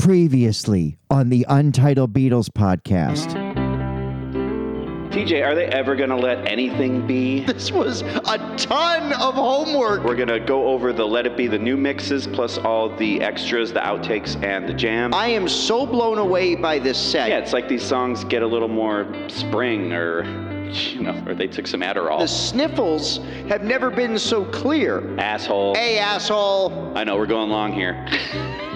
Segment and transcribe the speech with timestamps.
[0.00, 3.34] Previously on the Untitled Beatles podcast.
[5.10, 7.44] TJ, are they ever going to let anything be?
[7.44, 10.02] This was a ton of homework.
[10.02, 13.20] We're going to go over the Let It Be, the new mixes, plus all the
[13.20, 15.12] extras, the outtakes, and the jam.
[15.12, 17.28] I am so blown away by this set.
[17.28, 20.24] yeah, it's like these songs get a little more spring or,
[20.70, 22.20] you know, or they took some Adderall.
[22.20, 23.18] The sniffles
[23.50, 25.14] have never been so clear.
[25.18, 25.74] Asshole.
[25.74, 26.96] Hey, asshole.
[26.96, 28.06] I know, we're going long here.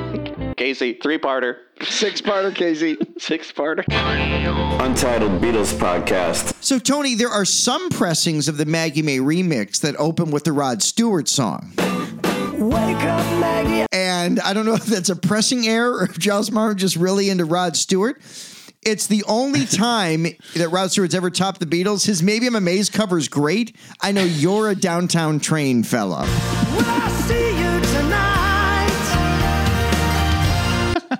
[0.56, 2.96] Casey, three parter, Six parter, Casey.
[3.18, 3.84] six parter.
[4.80, 6.54] Untitled Beatles Podcast.
[6.62, 10.52] So, Tony, there are some pressings of the Maggie May remix that open with the
[10.52, 11.72] Rod Stewart song.
[11.76, 13.86] Wake up, Maggie.
[13.92, 17.28] And I don't know if that's a pressing error or if Giles Martin just really
[17.28, 18.20] into Rod Stewart.
[18.82, 22.06] It's the only time that Rod Stewart's ever topped the Beatles.
[22.06, 23.76] His Maybe I'm Amazed cover is great.
[24.00, 26.24] I know you're a downtown train fella.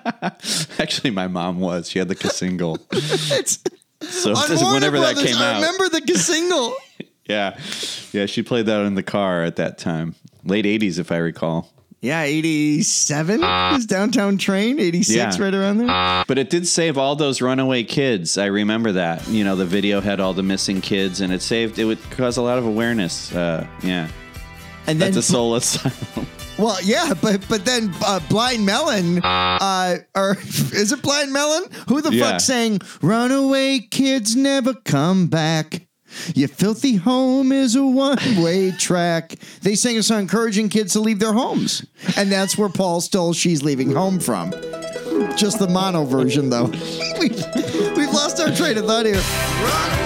[0.78, 1.88] Actually, my mom was.
[1.90, 2.78] She had the single.
[2.92, 3.58] It's
[4.00, 6.74] So on Warner whenever that Brothers, came I out, remember the single.
[7.26, 7.58] yeah,
[8.12, 11.70] yeah, she played that in the car at that time, late '80s, if I recall.
[12.00, 13.42] Yeah, 87
[13.76, 15.42] is downtown train, 86 Yeah.
[15.42, 16.24] right around there.
[16.28, 18.36] But it did save all those runaway kids.
[18.36, 19.26] I remember that.
[19.28, 21.78] You know, the video had all the missing kids, and it saved.
[21.78, 23.34] It would cause a lot of awareness.
[23.34, 24.08] Uh, yeah,
[24.86, 26.26] And then that's a soul asylum.
[26.58, 31.64] Well, yeah, but but then uh, Blind Melon, uh, or is it Blind Melon?
[31.88, 32.30] Who the Yeah.
[32.32, 35.86] fuck sang "Runaway Kids Never Come Back"?
[36.36, 39.34] Your filthy home is a one-way track.
[39.62, 41.84] They sang a song encouraging kids to leave their homes,
[42.16, 44.52] and that's where Paul stole "She's Leaving Home" from.
[45.36, 46.66] Just the mono version, though.
[47.18, 47.44] we've,
[47.96, 49.20] we've lost our train of thought here.
[49.20, 50.03] Runaway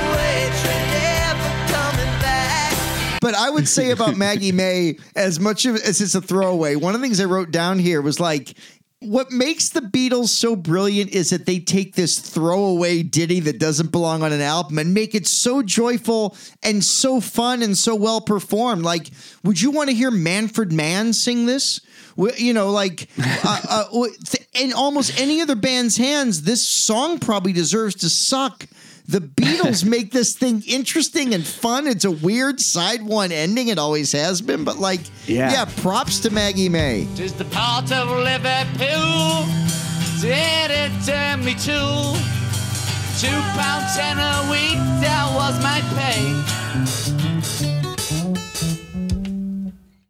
[3.21, 6.95] But I would say about Maggie May, as much of as it's a throwaway, one
[6.95, 8.55] of the things I wrote down here was like,
[9.01, 13.93] what makes the Beatles so brilliant is that they take this throwaway ditty that doesn't
[13.93, 18.21] belong on an album and make it so joyful and so fun and so well
[18.21, 18.83] performed.
[18.83, 19.11] Like,
[19.45, 21.81] would you want to hear Manfred Mann sing this?
[22.17, 23.09] You know, like
[23.45, 24.07] uh, uh,
[24.55, 28.67] in almost any other band's hands, this song probably deserves to suck.
[29.09, 31.87] The Beatles make this thing interesting and fun.
[31.87, 33.69] It's a weird side one ending.
[33.69, 35.51] It always has been, but like, Yeah.
[35.51, 37.09] yeah props to Maggie May.
[37.17, 39.47] Tis the part of Liverpool.
[40.21, 42.19] Did it turn me to?
[43.19, 46.98] Two pounds ten a week, that was my pay.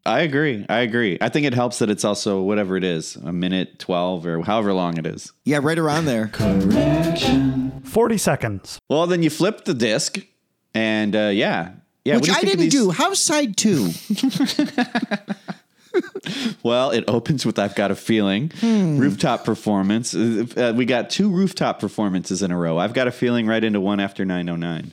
[0.09, 0.65] I agree.
[0.69, 1.19] I agree.
[1.21, 4.73] I think it helps that it's also whatever it is, a minute twelve or however
[4.73, 5.33] long it is.
[5.45, 6.29] Yeah, right around there.
[7.85, 8.79] 40 seconds.
[8.89, 10.19] Well, then you flip the disc,
[10.75, 11.73] and uh, yeah,
[12.05, 12.17] yeah.
[12.17, 12.91] Which I didn't do.
[12.91, 13.91] How's side two?
[16.63, 18.99] Well, it opens with "I've Got a Feeling," Hmm.
[18.99, 20.15] rooftop performance.
[20.15, 22.79] Uh, we got two rooftop performances in a row.
[22.79, 24.93] I've got a feeling right into one after nine oh nine.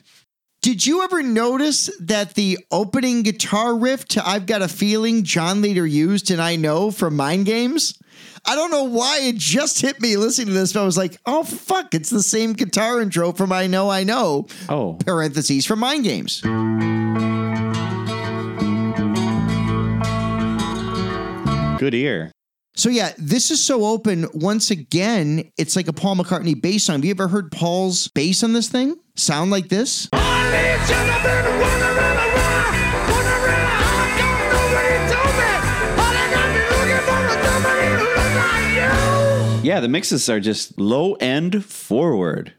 [0.66, 5.62] Did you ever notice that the opening guitar riff to I've Got a Feeling John
[5.62, 7.96] Leader used and I Know from Mind Games?
[8.44, 11.18] I don't know why it just hit me listening to this, but I was like,
[11.24, 14.48] oh, fuck, it's the same guitar intro from I Know, I Know.
[14.68, 16.40] Oh, Parentheses from Mind Games.
[21.78, 22.32] good ear.
[22.74, 24.26] So yeah, this is so open.
[24.34, 26.96] Once again, it's like a Paul McCartney bass song.
[26.96, 28.96] Have you ever heard Paul's bass on this thing?
[29.16, 30.08] Sound like this?
[39.62, 42.52] Yeah, the mixes are just low end forward.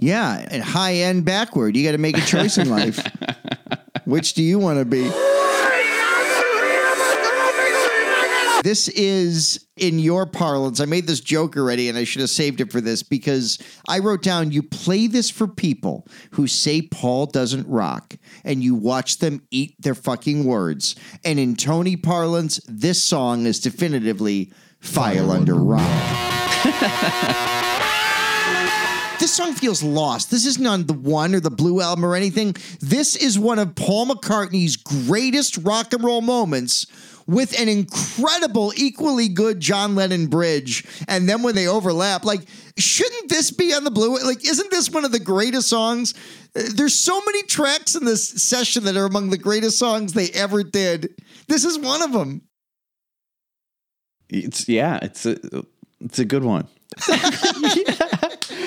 [0.00, 1.76] Yeah, and high end backward.
[1.76, 3.04] You got to make a choice in life.
[4.04, 5.10] Which do you want to be?
[8.62, 10.80] This is in your parlance.
[10.80, 13.58] I made this joke already and I should have saved it for this because
[13.88, 18.74] I wrote down you play this for people who say Paul doesn't rock and you
[18.74, 20.96] watch them eat their fucking words.
[21.24, 25.84] And in Tony parlance, this song is definitively File Under Rock.
[29.18, 30.30] This song feels lost.
[30.30, 32.54] This isn't on the one or the blue album or anything.
[32.80, 36.86] This is one of Paul McCartney's greatest rock and roll moments
[37.28, 40.84] with an incredible, equally good John Lennon bridge.
[41.06, 42.40] And then when they overlap, like,
[42.78, 44.18] shouldn't this be on the blue?
[44.18, 46.14] Like, isn't this one of the greatest songs?
[46.56, 50.30] Uh, There's so many tracks in this session that are among the greatest songs they
[50.30, 51.14] ever did.
[51.46, 52.42] This is one of them.
[54.30, 55.36] It's yeah, it's a
[56.00, 56.68] it's a good one.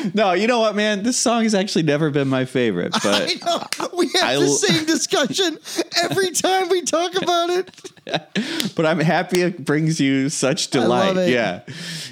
[0.14, 1.04] No, you know what, man?
[1.04, 3.90] This song has actually never been my favorite, but I know.
[3.98, 5.58] We have I the same discussion
[6.02, 7.92] every time we talk about it.
[8.76, 11.30] but I'm happy it brings you such delight.
[11.30, 11.62] Yeah.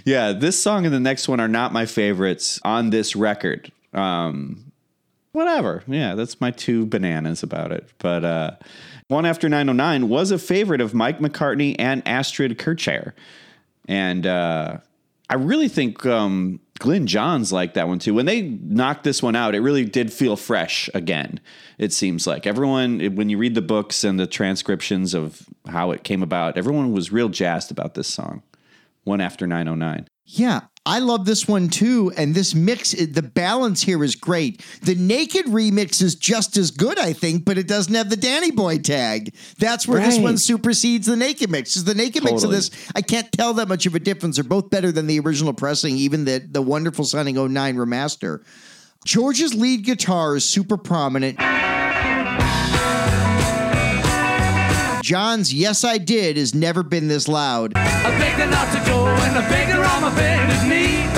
[0.06, 0.34] Yeah.
[0.34, 3.72] This song and the next one are not my favorites on this record.
[3.94, 4.72] Um,
[5.32, 5.84] whatever.
[5.88, 7.90] Yeah, that's my two bananas about it.
[7.98, 8.52] But uh,
[9.08, 13.14] One After 909 was a favorite of Mike McCartney and Astrid Kirchherr.
[13.88, 14.78] And uh,
[15.30, 18.14] I really think um, Glyn Johns liked that one too.
[18.14, 21.40] When they knocked this one out, it really did feel fresh again.
[21.78, 26.04] It seems like everyone, when you read the books and the transcriptions of how it
[26.04, 28.44] came about, everyone was real jazzed about this song.
[29.04, 30.08] One after 909.
[30.26, 32.12] Yeah, I love this one too.
[32.18, 34.66] And this mix, the balance here is great.
[34.82, 38.50] The naked remix is just as good, I think, but it doesn't have the Danny
[38.50, 39.36] Boy tag.
[39.60, 41.76] That's where this one supersedes the naked mix.
[41.76, 44.38] 'Cause the naked mix of this, I can't tell that much of a difference.
[44.38, 48.40] They're both better than the original pressing, even the, the wonderful sounding 09 remaster.
[49.06, 51.38] George's lead guitar is super prominent.
[55.14, 57.74] John's Yes I Did has never been this loud.
[57.76, 61.10] I beg not to go, and I beg on my bended knee.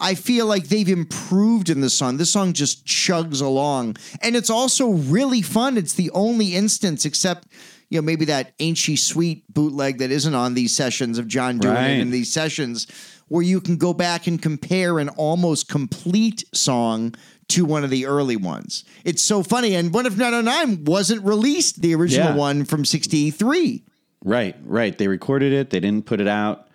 [0.00, 2.16] I feel like they've improved in this song.
[2.16, 3.96] This song just chugs along.
[4.22, 5.78] And it's also really fun.
[5.78, 7.46] It's the only instance, except,
[7.90, 11.58] you know, maybe that Ain't She Sweet bootleg that isn't on these sessions of John
[11.58, 11.90] doing Right.
[11.90, 12.88] it in these sessions,
[13.28, 17.14] where you can go back and compare an almost complete song
[17.48, 18.84] to one of the early ones.
[19.04, 19.74] It's so funny.
[19.74, 22.34] And One of 909 wasn't released, the original Yeah.
[22.36, 23.82] one from 63.
[24.24, 24.96] Right, right.
[24.96, 26.66] They recorded it, they didn't put it out.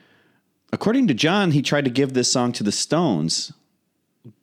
[0.72, 3.54] According to John, he tried to give this song to the Stones,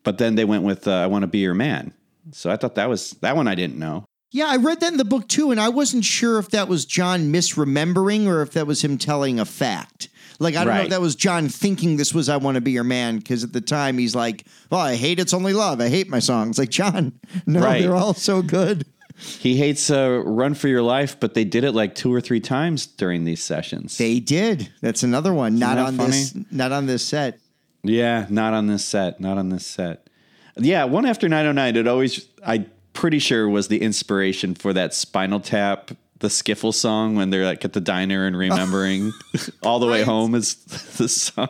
[0.04, 1.92] but then they went with uh, I Want to Be Your Man.
[2.32, 4.04] So I thought that was that one I didn't know.
[4.30, 6.84] Yeah, I read that in the book too, and I wasn't sure if that was
[6.84, 10.08] John misremembering or if that was him telling a fact.
[10.40, 12.72] Like, I don't know if that was John thinking this was I Want to Be
[12.72, 15.80] Your Man, because at the time he's like, Oh, I hate It's Only Love.
[15.80, 16.58] I hate my songs.
[16.58, 17.12] Like, John,
[17.46, 17.82] no, Right.
[17.82, 18.86] they're all so good.
[19.16, 22.40] He hates uh, Run for Your Life, but they did it like two or three
[22.40, 23.98] times during these sessions.
[23.98, 24.72] They did.
[24.80, 25.58] That's another one.
[25.58, 27.38] Not that on this not on this set.
[27.82, 30.08] yeah, not on this set, not on this set.
[30.56, 32.64] Yeah, one after 909, it always, I
[32.94, 35.90] pretty sure was the inspiration for that Spinal Tap,
[36.20, 39.12] the Skiffle song when they're like at the diner and remembering
[39.62, 40.54] all the way home is
[40.96, 41.48] the song.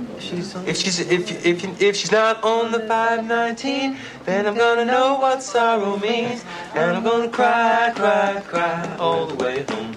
[0.20, 5.42] If she's if if if she's not on the 519, then I'm gonna know what
[5.42, 6.44] sorrow means,
[6.74, 9.94] and I'm gonna cry, cry, cry all the way home,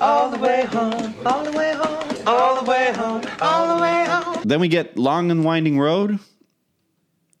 [0.00, 4.04] all the way home, all the way home, all the way home, all the way
[4.06, 4.42] home.
[4.44, 6.18] Then we get Long and Winding Road.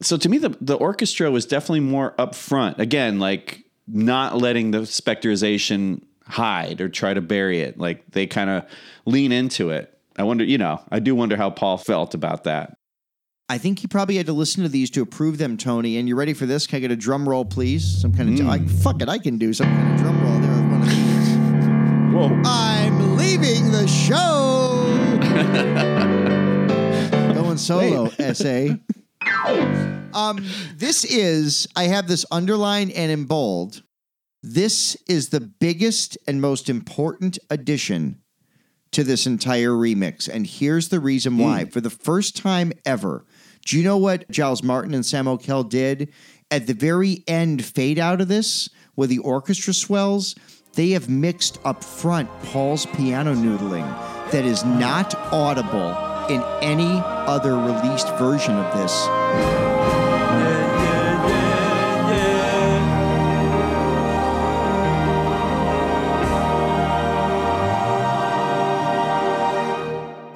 [0.00, 2.78] So to me, the, the orchestra was definitely more upfront.
[2.78, 3.62] Again, like
[3.92, 7.78] not letting the Spectorization hide or try to bury it.
[7.78, 8.64] Like they kind of
[9.04, 9.96] lean into it.
[10.16, 12.76] I wonder, you know, I do wonder how Paul felt about that.
[13.48, 15.98] I think he probably had to listen to these to approve them, Tony.
[15.98, 16.66] And you ready for this?
[16.66, 17.84] Can I get a drum roll, please?
[17.84, 18.48] Some kind of mm.
[18.48, 20.88] like, fuck it, I can do some kind of drum roll there with one of
[20.88, 21.12] these.
[22.14, 22.42] Whoa.
[22.44, 24.88] I'm leaving the show.
[27.34, 28.76] Going solo, SA.
[30.14, 30.44] Um,
[30.76, 33.82] this is, I have this underlined and in bold.
[34.42, 38.20] This is the biggest and most important addition
[38.90, 40.28] to this entire remix.
[40.28, 41.64] And here's the reason why.
[41.64, 43.24] For the first time ever,
[43.64, 46.12] do you know what Giles Martin and Sam Okell did?
[46.50, 50.34] At the very end fade out of this, where the orchestra swells,
[50.74, 53.86] they have mixed up front Paul's piano noodling
[54.30, 59.08] that is not audible in any other released version of this.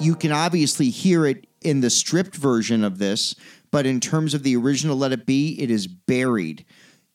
[0.07, 3.35] you can obviously hear it in the stripped version of this,
[3.73, 6.64] but in terms of the original Let It Be, it is buried.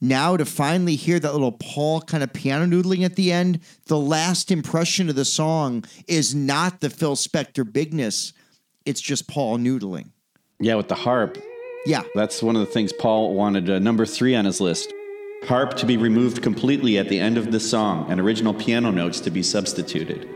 [0.02, 3.98] Now to finally hear that little Paul kind of piano noodling at the end, the
[3.98, 8.34] last impression of the song is not the Phil Spector bigness.
[8.86, 10.12] It's just Paul noodling.
[10.60, 11.38] Yeah, with the harp.
[11.86, 12.04] Yeah.
[12.16, 13.70] That's one of the things Paul wanted.
[13.70, 14.94] Uh, number three on his list.
[15.44, 19.20] Harp to be removed completely at the end of the song and original piano notes
[19.22, 20.30] to be substituted.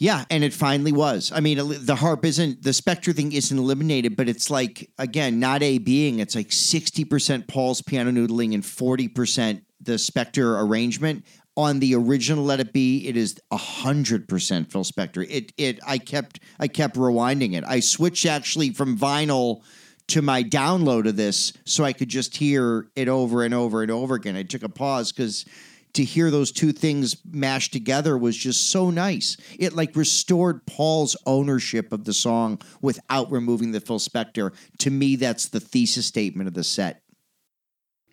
[0.00, 1.30] Yeah, and it finally was.
[1.32, 5.62] I mean, the harp isn't the Spector thing isn't eliminated, but it's like again not
[5.62, 6.20] A being.
[6.20, 11.26] It's like sixty percent Paul's piano noodling and forty percent the Spector arrangement.
[11.60, 15.26] On the original Let It Be, it is hundred percent Phil Spector.
[15.28, 17.64] It it I kept I kept rewinding it.
[17.66, 19.60] I switched actually from vinyl
[20.06, 23.90] to my download of this so I could just hear it over and over and
[23.90, 24.36] over again.
[24.36, 25.44] I took a pause because
[25.92, 29.36] to hear those two things mashed together was just so nice.
[29.58, 34.54] It like restored Paul's ownership of the song without removing the Phil Spector.
[34.78, 37.02] To me, that's the thesis statement of the set.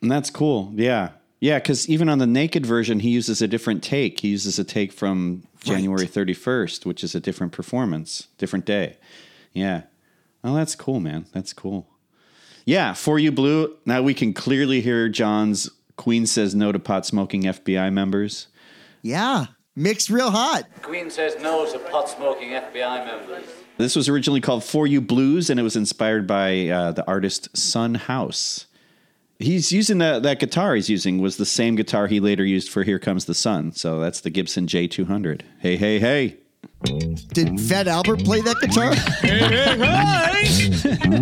[0.02, 0.74] And that's cool.
[0.76, 1.12] Yeah.
[1.40, 4.22] Yeah, because even on the naked version, he uses a different take.
[4.22, 8.98] He uses a take from January 31st, which is a different performance, different day.
[9.54, 9.84] Yeah.
[10.44, 11.26] Oh, that's cool, man.
[11.34, 11.88] That's cool.
[12.66, 13.78] Yeah, For You Blue.
[13.86, 18.48] Now we can clearly hear John's Queen says no to pot smoking FBI members.
[19.02, 20.66] Yeah, mixed real hot.
[20.82, 23.46] Queen says no to pot smoking FBI members.
[23.78, 27.56] This was originally called For You Blues, and it was inspired by uh, the artist
[27.56, 28.66] Son House.
[29.40, 32.84] He's using that that guitar he's using was the same guitar he later used for
[32.84, 33.74] Here Comes the Sun.
[33.74, 35.42] So that's the Gibson J200.
[35.60, 36.38] Hey, hey, hey.
[37.34, 38.94] Did Fat Albert play that guitar?
[39.22, 40.44] Hey, hey, hey!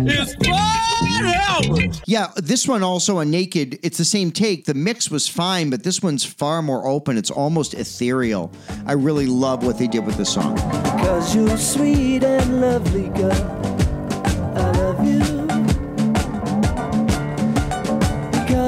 [0.08, 2.02] It's Fat Albert.
[2.06, 4.64] Yeah, this one also a Naked, it's the same take.
[4.64, 7.16] The mix was fine, but this one's far more open.
[7.16, 8.50] It's almost ethereal.
[8.86, 10.56] I really love what they did with the song.
[10.56, 13.55] Cause you're sweet and lovely, girl.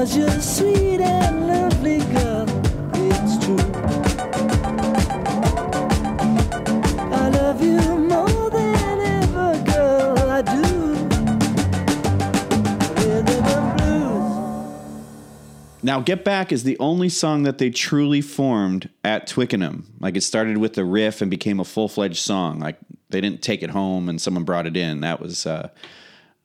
[0.09, 2.47] Sweet and lovely, girl.
[15.83, 19.87] Now, Get Back is the only song that they truly formed at Twickenham.
[20.00, 22.61] Like it started with the riff and became a full fledged song.
[22.61, 22.79] Like
[23.11, 25.03] they didn't take it home and someone brought it in.
[25.03, 25.69] That was, uh,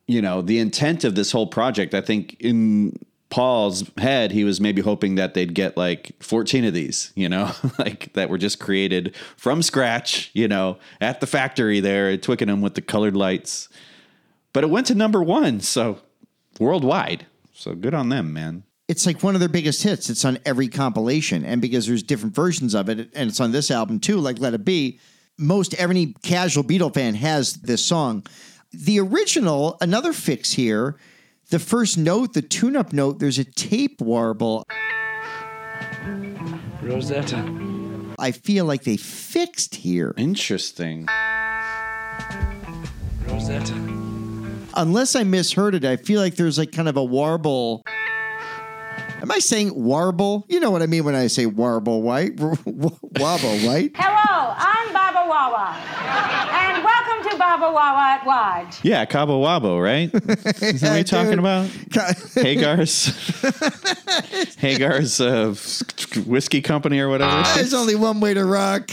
[0.07, 1.93] you know, the intent of this whole project.
[1.93, 2.99] I think in
[3.33, 7.51] Paul's head, he was maybe hoping that they'd get like 14 of these, you know,
[7.79, 12.75] like that were just created from scratch, you know, at the factory there Twickenham with
[12.75, 13.69] the colored lights.
[14.53, 15.97] But it went to number one, so
[16.59, 17.25] worldwide.
[17.55, 18.65] So good on them, man.
[18.87, 20.11] It's like one of their biggest hits.
[20.11, 21.43] It's on every compilation.
[21.43, 24.53] And because there's different versions of it, and it's on this album too, like Let
[24.53, 24.99] It Be,
[25.39, 28.27] most every casual Beatle fan has this song.
[28.71, 30.97] The original, another fix here,
[31.53, 34.65] the first note, the tune up note, there's a tape warble.
[36.81, 37.45] Rosetta.
[38.17, 40.15] I feel like they fixed here.
[40.17, 41.07] Interesting.
[43.27, 43.75] Rosetta.
[44.73, 47.83] Unless I misheard it, I feel like there's like kind of a warble.
[49.21, 50.47] Am I saying warble?
[50.49, 52.31] You know what I mean when I say warble, right?
[52.65, 53.91] Wobble, right?
[53.93, 55.92] Hello, I'm Baba Wawa.
[57.33, 58.79] And to Baba Wawa at Lodge.
[58.83, 60.13] Yeah, Cabo Wabo, right?
[60.61, 61.67] Is that what you're talking about?
[62.35, 63.07] Hagar's
[64.57, 65.55] Hagar's uh,
[66.27, 67.43] whiskey company or whatever.
[67.55, 68.91] There's only one way to rock.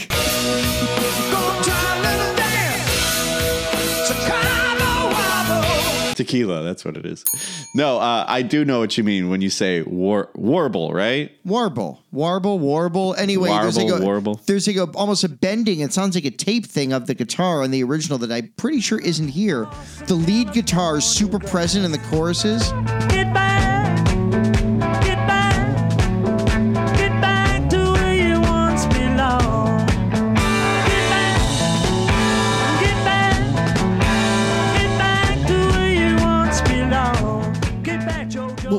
[6.25, 7.25] Tequila, that's what it is.
[7.73, 11.31] No, uh, I do know what you mean when you say war- warble, right?
[11.43, 13.15] Warble, warble, warble.
[13.15, 14.39] Anyway, there's like a, warble.
[14.45, 15.79] There's like a, almost a bending.
[15.79, 18.81] It sounds like a tape thing of the guitar on the original that I'm pretty
[18.81, 19.67] sure isn't here.
[20.05, 22.71] The lead guitar is super present in the choruses.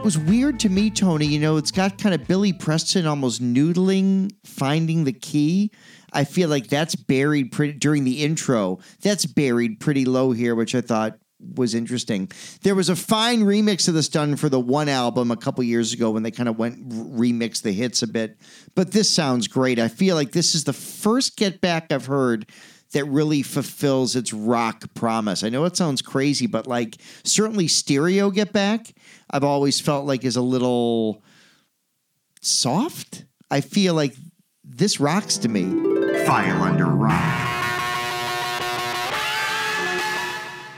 [0.02, 3.40] What was weird to me, Tony, you know, it's got kind of Billy Preston almost
[3.40, 5.70] noodling, finding the key.
[6.12, 8.80] I feel like that's buried pretty during the intro.
[9.00, 11.20] That's buried pretty low here, which I thought
[11.54, 12.32] was interesting.
[12.62, 15.92] There was a fine remix of this done for the one album a couple years
[15.92, 18.38] ago when they kind of went remix the hits a bit.
[18.74, 19.78] But this sounds great.
[19.78, 22.50] I feel like this is the first Get Back I've heard
[22.92, 25.42] that really fulfills its rock promise.
[25.42, 28.94] I know it sounds crazy, but like certainly Stereo Get Back,
[29.30, 31.22] I've always felt like is a little
[32.40, 33.24] soft.
[33.50, 34.14] I feel like
[34.64, 35.64] this rocks to me.
[36.24, 37.48] File under rock.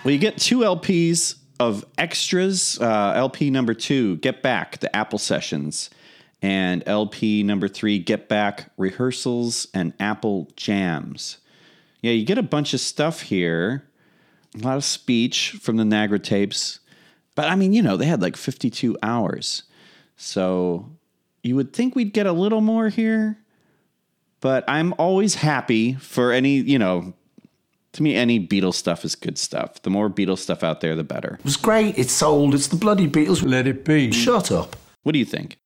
[0.04, 2.78] Well, you get two LPs of extras.
[2.80, 5.90] Uh, LP number two, Get Back, the Apple Sessions.
[6.42, 11.38] And LP number three, Get Back, Rehearsals and Apple Jams.
[12.04, 13.88] Yeah, you get a bunch of stuff here.
[14.54, 16.80] A lot of speech from the Nagra tapes.
[17.34, 19.62] But I mean, you know, they had like 52 hours.
[20.14, 20.90] So
[21.42, 23.38] you would think we'd get a little more here.
[24.42, 27.14] But I'm always happy for any, you know,
[27.92, 29.80] to me, any Beatles stuff is good stuff.
[29.80, 31.36] The more Beatles stuff out there, the better.
[31.38, 31.96] It was great.
[31.96, 32.54] It's sold.
[32.54, 33.42] It's the bloody Beatles.
[33.42, 34.12] Let it be.
[34.12, 34.76] Shut up.
[35.04, 35.56] What do you think?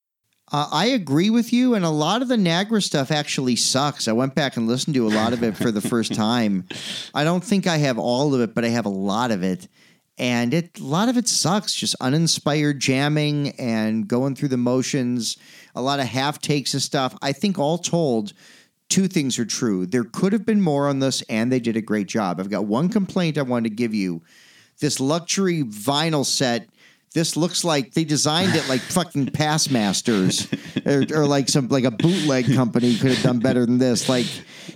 [0.51, 4.09] Uh, I agree with you, and a lot of the Nagra stuff actually sucks.
[4.09, 6.65] I went back and listened to a lot of it for the first time.
[7.15, 9.69] I don't think I have all of it, but I have a lot of it,
[10.17, 11.75] and it a lot of it sucks.
[11.75, 15.37] Just uninspired jamming and going through the motions.
[15.75, 17.15] a lot of half takes of stuff.
[17.21, 18.33] I think all told,
[18.89, 19.85] two things are true.
[19.85, 22.41] There could have been more on this, and they did a great job.
[22.41, 24.23] I've got one complaint I wanted to give you.
[24.81, 26.69] This luxury vinyl set.
[27.15, 30.47] This looks like they designed it like fucking Past Masters,
[30.85, 34.09] or, or like some like a bootleg company could have done better than this.
[34.09, 34.27] Like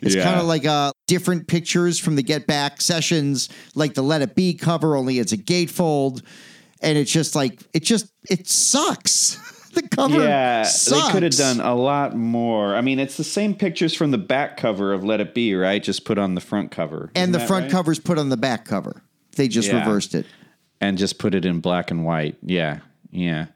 [0.00, 0.24] it's Yeah.
[0.24, 4.34] kind of like uh, different pictures from the Get Back sessions, like the Let It
[4.34, 6.22] Be cover, only it's a gatefold,
[6.80, 9.38] and it's just like it just it sucks.
[9.74, 11.06] the cover, Yeah, sucks.
[11.06, 12.74] they could have done a lot more.
[12.74, 15.82] I mean, it's the same pictures from the back cover of Let It Be, right?
[15.82, 17.10] Just put on the front cover.
[17.14, 17.72] and Isn't the front right?
[17.72, 19.02] cover's put on the back cover.
[19.36, 19.78] They just Yeah.
[19.78, 20.26] reversed it.
[20.82, 22.36] And just put it in black and white.
[22.42, 23.46] Yeah, yeah,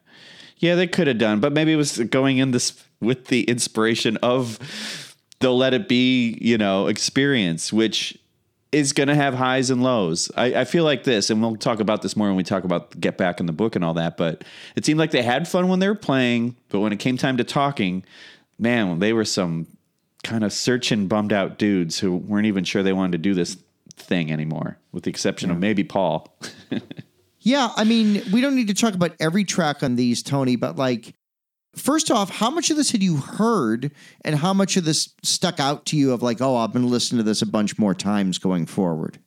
[0.59, 0.77] yeah.
[0.77, 5.15] They could have done, but maybe it was going in this with the inspiration of
[5.41, 8.17] the Let It Be, you know, experience, which
[8.73, 10.31] is going to have highs and lows.
[10.37, 12.99] I, I feel like this, and we'll talk about this more when we talk about
[12.99, 14.17] Get Back in the book and all that.
[14.17, 14.45] But
[14.77, 17.37] it seemed like they had fun when they were playing, but when it came time
[17.39, 18.05] to talking,
[18.59, 19.67] man, they were some
[20.23, 23.57] kind of searching, bummed out dudes who weren't even sure they wanted to do this
[23.97, 26.37] thing anymore, with the exception of maybe Paul.
[27.47, 30.75] Yeah, I mean, we don't need to talk about every track on these, Tony, but
[30.75, 31.15] like,
[31.77, 33.93] first off, how much of this had you heard,
[34.25, 37.19] and how much of this stuck out to you of like, oh, I've been listening
[37.19, 39.21] to this a bunch more times going forward?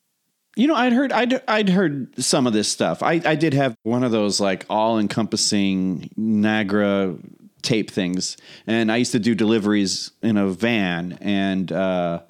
[0.58, 3.02] You know, I'd heard I'd I'd heard some of this stuff.
[3.02, 7.18] I I did have one of those like all encompassing Nagra
[7.62, 8.36] tape things,
[8.68, 12.24] and I used to do deliveries in a van, and uh,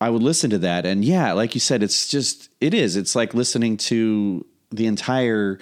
[0.00, 2.96] I would listen to that, and yeah, like you said, it's just it is.
[2.96, 5.58] It's like listening to the entire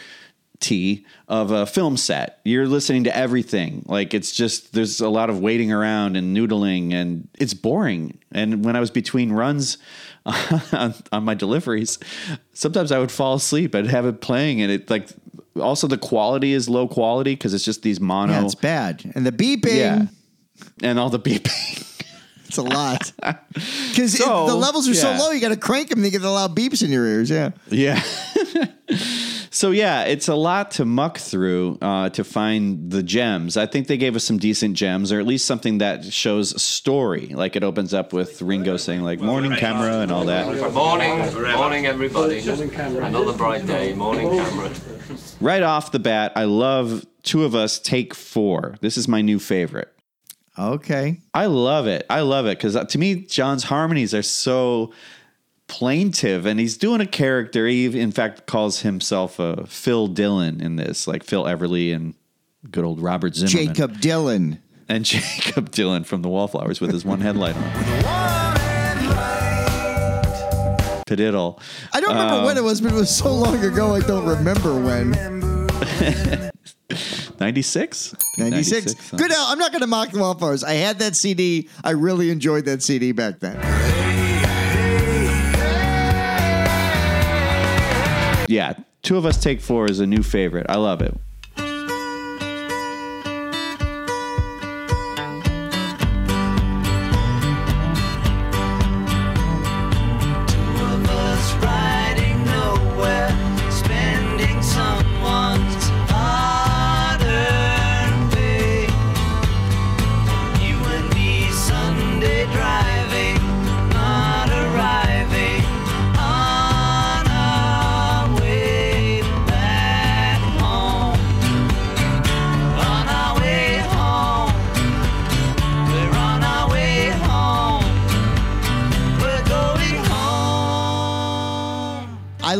[0.60, 2.40] T of a film set.
[2.44, 3.84] You're listening to everything.
[3.86, 8.18] Like it's just there's a lot of waiting around and noodling and it's boring.
[8.32, 9.78] And when I was between runs
[10.26, 11.98] on, on my deliveries,
[12.54, 13.74] sometimes I would fall asleep.
[13.74, 15.08] I'd have it playing and it like
[15.60, 19.10] also the quality is low quality because it's just these mono Yeah, it's bad.
[19.14, 20.06] And the beeping, Yeah.
[20.82, 21.84] and all the beeping.
[22.46, 23.12] it's a lot.
[23.88, 26.30] Because So, the levels are so low, you got to crank them to get the
[26.30, 27.30] loud beeps in your ears.
[27.30, 27.50] Yeah.
[27.68, 28.02] Yeah.
[29.58, 33.56] so yeah, it's a lot to muck through uh, to find the gems.
[33.56, 37.26] I think they gave us some decent gems, or at least something that shows story.
[37.26, 40.46] Like it opens up with Ringo saying like "morning camera" and all that.
[40.72, 41.18] Morning,
[41.56, 42.38] morning, everybody.
[42.38, 43.94] Another bright day.
[43.94, 44.70] Morning, camera.
[45.40, 48.76] Right off the bat, I love Two of Us Take Four.
[48.80, 49.92] This is my new favorite.
[50.56, 51.20] Okay.
[51.34, 52.06] I love it.
[52.08, 54.92] I love it because to me, John's harmonies are so
[55.68, 57.66] plaintive, and he's doing a character.
[57.66, 62.14] He, in fact, calls himself a Phil Dylan in this, like Phil Everly and
[62.70, 63.74] good old Robert Zimmerman.
[63.74, 64.58] Jakob Dylan.
[64.88, 67.54] and Jakob Dylan from the Wallflowers with his one headlight
[68.04, 68.58] on.
[71.06, 71.58] Padiddle.
[71.92, 74.26] I don't remember Um, when it was, but it was so long ago, I don't
[74.26, 75.12] remember when.
[77.40, 78.14] 96?
[78.36, 79.10] 96.
[79.10, 79.16] huh?
[79.16, 79.30] Good.
[79.30, 79.46] Al.
[79.46, 80.64] I'm not going to mock the Wallflowers.
[80.64, 81.68] I had that CD.
[81.84, 83.56] I really enjoyed that CD back then.
[88.48, 88.74] Yeah.
[89.02, 90.66] Two of Us Take Four is a new favorite.
[90.68, 91.14] I love it.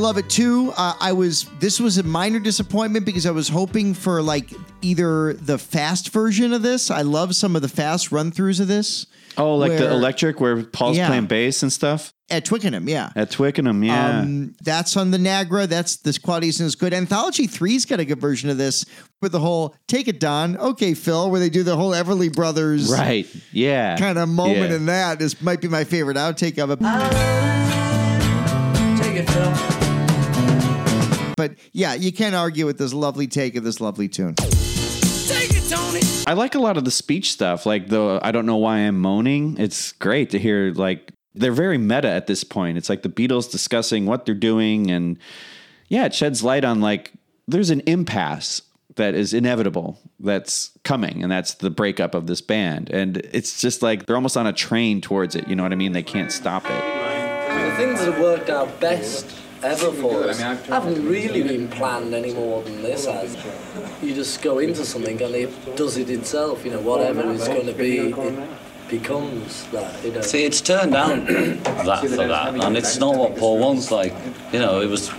[0.09, 0.73] Love it too.
[0.75, 5.35] Uh, I was this was a minor disappointment because I was hoping for like either
[5.35, 6.90] the fast version of this.
[6.90, 9.05] I love some of the fast run throughs of this.
[9.37, 11.09] Oh, like the electric where Paul's Yeah.
[11.09, 13.11] playing bass and stuff at Twickenham, yeah.
[13.16, 13.85] at Twickenham.
[13.85, 14.21] Yeah.
[14.21, 15.66] Um, that's on the Nagra.
[15.66, 16.94] That's this quality isn't as good.
[16.94, 18.87] Anthology three's got a good version of this
[19.21, 22.90] with the whole "Take it, Don." Okay, Phil, where they do the whole Everly Brothers
[22.90, 23.27] right.
[23.53, 23.99] Yeah.
[23.99, 24.77] kind of moment Yeah.
[24.77, 25.18] in that.
[25.18, 26.79] This might be my favorite outtake of it.
[29.03, 29.88] Take it, Phil.
[31.38, 34.35] But yeah, you can't argue with this lovely take of this lovely tune.
[34.35, 36.01] Take it, Tony.
[36.27, 38.98] I like a lot of the speech stuff, like the I don't know why I'm
[38.98, 39.57] moaning.
[39.57, 42.77] It's great to hear like they're very meta at this point.
[42.77, 45.16] It's like the Beatles discussing what they're doing and
[45.87, 47.12] yeah, it sheds light on like
[47.46, 48.61] there's an impasse
[48.96, 53.81] that is inevitable that's coming and that's the breakup of this band and it's just
[53.81, 55.92] like they're almost on a train towards it, you know what I mean?
[55.92, 56.70] They can't stop it.
[56.70, 60.40] The things that have worked out best ever for us.
[60.40, 63.37] haven't really been planned any more than this has.
[64.03, 66.64] You just go into something and it does it itself.
[66.64, 68.49] You know, whatever is going to be, it
[68.88, 70.05] becomes that.
[70.05, 70.21] You know.
[70.21, 73.90] See, it's turned down that for that, and it's not what Paul wants.
[73.90, 74.14] Like,
[74.53, 75.11] you know, it was.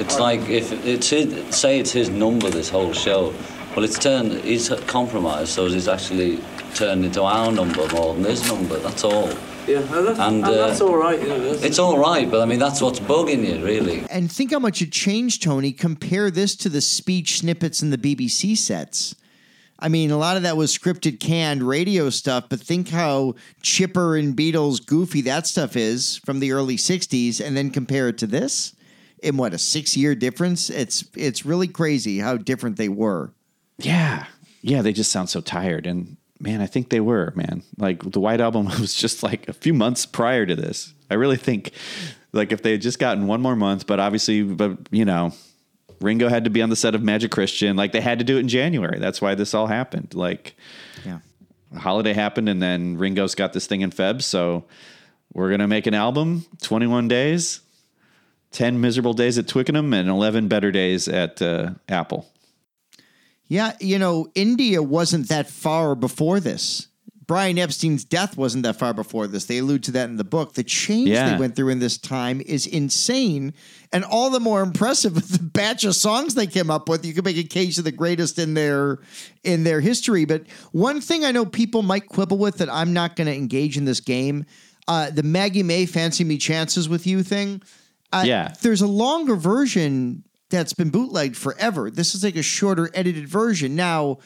[0.00, 3.34] It's like if it's his, say it's his number, this whole show.
[3.76, 4.32] Well, it's turned.
[4.42, 6.40] He's compromised, so it's actually
[6.74, 8.78] turned into our number more than his number.
[8.78, 9.30] That's all.
[9.66, 11.20] Yeah, and that's, And, and uh, that's all right.
[11.20, 14.04] You know, that's- It's all right, but I mean that's what's bugging you, really.
[14.10, 15.72] And think how much it changed, Tony.
[15.72, 19.14] Compare this to the speech snippets in the BBC sets.
[19.82, 24.14] I mean, a lot of that was scripted, canned radio stuff, but think how chipper
[24.16, 28.26] and Beatles goofy that stuff is from the early 60s, and then compare it to
[28.26, 28.74] this.
[29.22, 30.70] In what, a six year difference?
[30.70, 33.32] It's it's really crazy how different they were.
[33.78, 34.24] Yeah.
[34.62, 35.86] Yeah, they just sound so tired.
[35.86, 37.62] And man, I think they were, man.
[37.78, 40.94] Like the White Album was just like a few months prior to this.
[41.10, 41.72] I really think
[42.32, 45.32] like if they had just gotten one more month, but obviously, but you know,
[46.00, 47.76] Ringo had to be on the set of Magic Christian.
[47.76, 48.98] Like they had to do it in January.
[48.98, 50.14] That's why this all happened.
[50.14, 50.54] Like,
[51.04, 51.18] Yeah.
[51.76, 54.22] holiday happened and then Ringo's got this thing in Feb.
[54.22, 54.64] So
[55.34, 57.60] we're going to make an album, 21 days,
[58.52, 62.26] 10 miserable days at Twickenham and 11 better days at uh, Apple.
[63.50, 66.86] Yeah, you know, India wasn't that far before this.
[67.26, 69.44] Brian Epstein's death wasn't that far before this.
[69.46, 70.54] They allude to that in the book.
[70.54, 71.30] The change Yeah.
[71.32, 73.52] they went through in this time is insane,
[73.92, 77.04] and all the more impressive with the batch of songs they came up with.
[77.04, 78.98] You could make a case of the greatest in their
[79.44, 80.24] in their history.
[80.24, 83.76] But one thing I know people might quibble with that I'm not going to engage
[83.76, 84.44] in this game,
[84.88, 87.62] uh, the Maggie May "Fancy Me Chances with You" thing.
[88.12, 88.54] Uh, Yeah.
[88.62, 91.90] there's a longer version that's been bootlegged forever.
[91.90, 93.76] This is like a shorter edited version.
[93.76, 94.18] Now,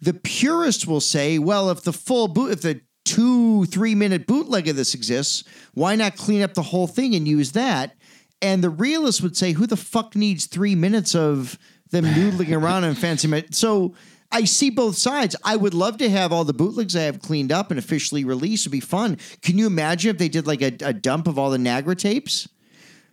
[0.00, 4.68] the purist will say, well, if the full boot, if the two, three minute bootleg
[4.68, 7.94] of this exists, why not clean up the whole thing and use that?
[8.42, 11.58] And the realist would say, who the fuck needs three minutes of
[11.90, 13.44] them noodling around in fancy?
[13.52, 13.94] So
[14.32, 15.36] I see both sides.
[15.44, 18.64] I would love to have all the bootlegs I have cleaned up and officially released.
[18.64, 19.18] It'd be fun.
[19.42, 22.48] Can you imagine if they did like a, a dump of all the Nagra tapes?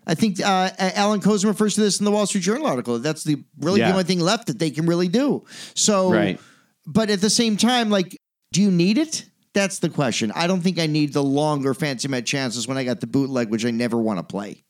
[0.06, 3.00] I think uh, Allan Kozinn refers to this in the Wall Street Journal article.
[3.00, 3.88] That's the really Yeah.
[3.88, 5.46] the only thing left that they can really do.
[5.76, 6.40] So, Right.
[6.86, 8.18] but at the same time, like,
[8.52, 9.26] do you need it?
[9.54, 10.32] That's the question.
[10.36, 13.50] I don't think I need the longer Fancy Met chances when I got the bootleg,
[13.50, 14.64] which I never want to play.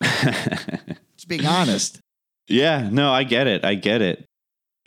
[1.16, 2.00] Just being honest.
[2.46, 3.64] Yeah, no, I get it.
[3.64, 4.24] I get it.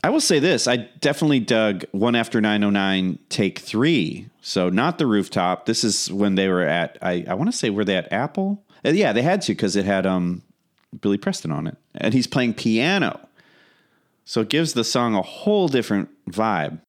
[0.03, 4.27] I will say this I definitely dug One After 909 Take Three.
[4.41, 5.65] So, not the rooftop.
[5.67, 8.63] This is when they were at, I, I want to say, were they at Apple?
[8.85, 10.41] Uh, yeah, they had to because it had um,
[11.01, 11.77] Billy Preston on it.
[11.95, 13.19] And he's playing piano.
[14.25, 16.79] So, it gives the song a whole different vibe.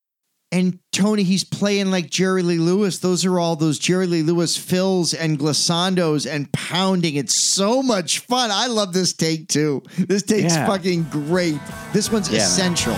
[0.51, 2.99] And Tony, he's playing like Jerry Lee Lewis.
[2.99, 7.15] Those are all those Jerry Lee Lewis fills and glissandos and pounding.
[7.15, 8.51] It's so much fun.
[8.51, 9.81] I love this take too.
[9.97, 10.67] This take's Yeah.
[10.67, 11.57] fucking great.
[11.91, 12.47] This one's Yeah, man.
[12.47, 12.93] essential.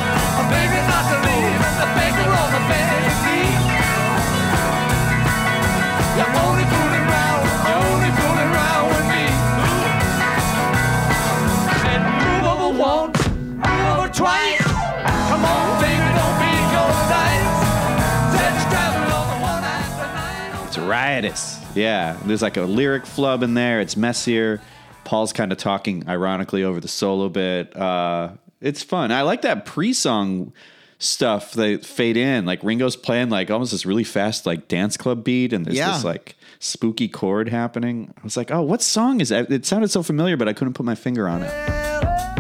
[21.06, 21.24] Nine.
[21.24, 21.60] Riotous.
[21.76, 23.80] Yeah, there's like a lyric flub in there.
[23.82, 24.62] It's messier.
[25.04, 27.76] Paul's kind of talking ironically over the solo bit.
[27.76, 28.30] Uh,
[28.62, 29.12] it's fun.
[29.12, 30.52] I like that pre-song
[30.98, 31.52] stuff.
[31.54, 35.54] They fade in like Ringo's playing like almost this really fast like dance club beat,
[35.54, 35.92] and there's Yeah.
[35.94, 38.12] this like spooky chord happening.
[38.18, 39.52] I was like, oh, what song is that?
[39.52, 42.35] It sounded so familiar, but I couldn't put my finger on it.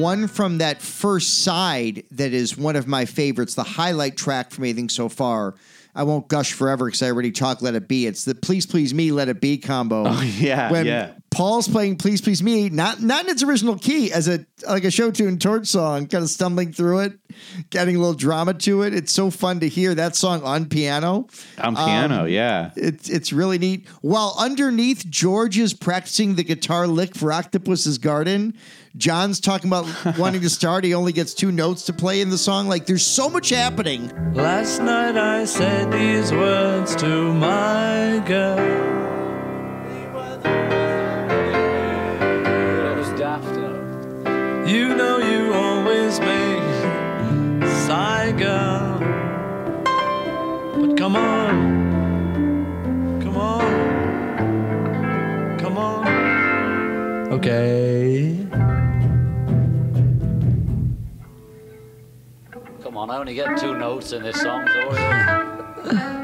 [0.00, 4.64] One from that first side that is one of my favorites, the highlight track from
[4.64, 5.54] anything so far.
[5.94, 8.06] I won't gush forever because I already talked Let It Be.
[8.06, 10.04] It's the Please Please Me, Let It Be combo.
[10.06, 11.12] Oh, yeah, when yeah.
[11.30, 14.90] Paul's playing Please Please Me, not not in its original key, as a like a
[14.90, 17.12] show tune torch song, kind of stumbling through it,
[17.70, 18.92] getting a little drama to it.
[18.94, 21.28] It's so fun to hear that song on piano.
[21.58, 22.72] On piano, Um, yeah.
[22.74, 23.86] It's it's really neat.
[24.02, 28.54] While underneath George is practicing the guitar lick for Octopus's Garden,
[28.96, 29.86] John's talking about
[30.18, 30.82] wanting to start.
[30.82, 32.66] He only gets two notes to play in the song.
[32.68, 34.10] Like there's so much happening.
[34.34, 38.89] Last night I said these words to my girl.
[44.70, 46.62] You know you always make
[47.88, 49.00] sigh, girl.
[50.78, 56.06] But come on, come on, come on.
[57.32, 58.46] Okay.
[62.80, 64.68] Come on, I only get two notes in this song.
[64.68, 66.10] So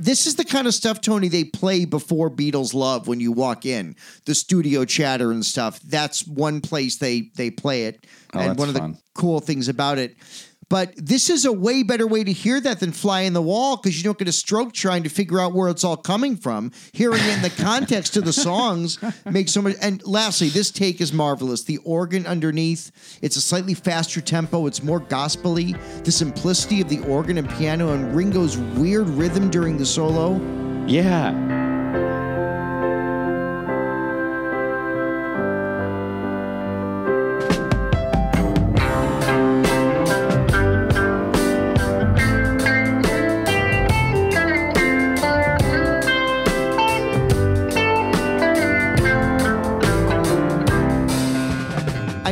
[0.00, 3.66] This is the kind of stuff, Tony, they play before Beatles Love when you walk
[3.66, 3.96] in.
[4.24, 5.78] The studio chatter and stuff.
[5.80, 8.06] That's one place they they play it.
[8.32, 8.92] Oh, and one of fun.
[8.92, 10.16] the cool things about it.
[10.70, 13.76] But this is a way better way to hear that than fly in the wall
[13.76, 16.70] because you don't get a stroke trying to figure out where it's all coming from.
[16.92, 19.74] Hearing it in the context of the songs makes so much.
[19.82, 21.64] And lastly, this take is marvelous.
[21.64, 24.66] The organ underneath, it's a slightly faster tempo.
[24.66, 25.74] It's more gospely.
[26.04, 30.40] The simplicity of the organ and piano and Ringo's weird rhythm during the solo.
[30.86, 31.69] Yeah.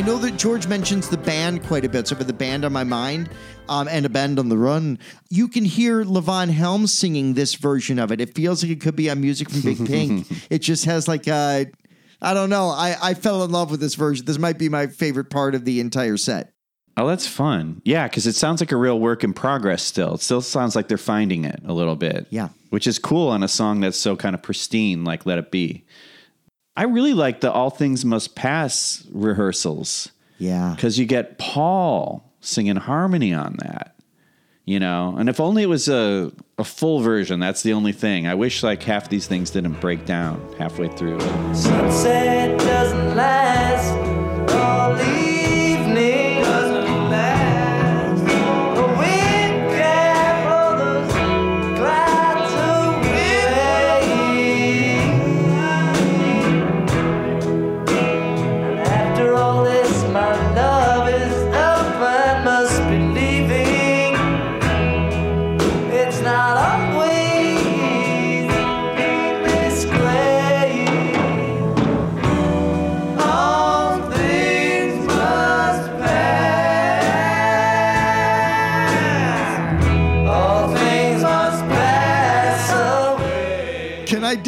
[0.08, 2.82] Know that George mentions the band quite a bit, so for the band on my
[2.82, 3.28] mind
[3.68, 7.98] um, and a band on the run, you can hear Levon Helm singing this version
[7.98, 8.18] of it.
[8.18, 10.26] It feels like it could be on music from Big Pink.
[10.50, 11.66] it just has like a,
[12.22, 12.68] I don't know.
[12.70, 14.24] I, I fell in love with this version.
[14.24, 16.54] This might be my favorite part of the entire set.
[16.96, 17.82] Oh, that's fun.
[17.84, 20.14] Yeah, because it sounds like a real work in progress still.
[20.14, 22.28] It still sounds like they're finding it a little bit.
[22.30, 22.48] Yeah.
[22.70, 25.84] Which is cool on a song that's so kind of pristine, like Let It Be.
[26.78, 30.12] I really like the All Things Must Pass rehearsals.
[30.38, 30.74] Yeah.
[30.76, 33.96] Because you get Paul singing harmony on that.
[34.64, 38.28] You know, and if only it was a, a full version, that's the only thing.
[38.28, 41.18] I wish like half these things didn't break down halfway through.
[41.52, 43.47] Sunset doesn't last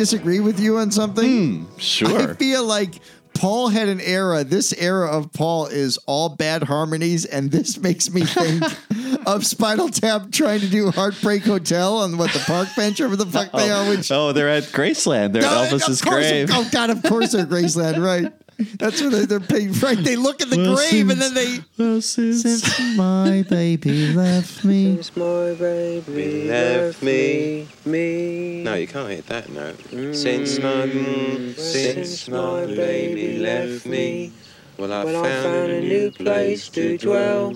[0.01, 1.65] disagree with you on something?
[1.67, 2.31] Hmm, sure.
[2.31, 3.01] I feel like
[3.35, 4.45] Paul had an era.
[4.45, 8.63] This era of Paul is all bad harmonies, and this makes me think
[9.27, 13.25] of Spinal Tap trying to do Heartbreak Hotel on what the park bench, or whatever
[13.25, 13.91] the fuck they oh, are.
[13.91, 15.35] Which Oh, they're at Graceland.
[15.35, 16.49] They're No, at Elvis's course, grave.
[16.51, 18.33] Oh God, of course they're Graceland, right?
[18.79, 19.73] That's where they, they're paying.
[19.73, 21.61] Right, they look at the Well, grave and then they.
[21.79, 24.97] Well, since, since my baby left me.
[24.97, 28.63] Since my baby left me, me.
[28.63, 29.81] No, you can't hit that note.
[30.15, 34.33] Since my, mm, since my baby left me,
[34.79, 37.55] well, I Well, found, a new place to dwell.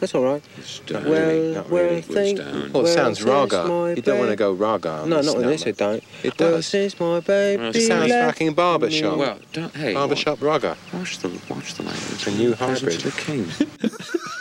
[0.00, 0.42] That's all right.
[0.86, 2.00] Don't Well, really, not well, really.
[2.00, 3.94] think- oh, Well, it sounds since raga.
[3.96, 5.04] You don't want to go raga.
[5.06, 5.68] No, not on this, number.
[5.68, 6.02] it don't.
[6.22, 6.66] It Well, does.
[6.66, 9.12] since my baby It sounds left fucking barbershop.
[9.14, 9.18] me.
[9.20, 10.76] Well, don't, hey, barbershop raga.
[10.94, 12.12] Watch the watch the language.
[12.12, 13.00] It's a new hybrid.
[13.00, 13.46] The king.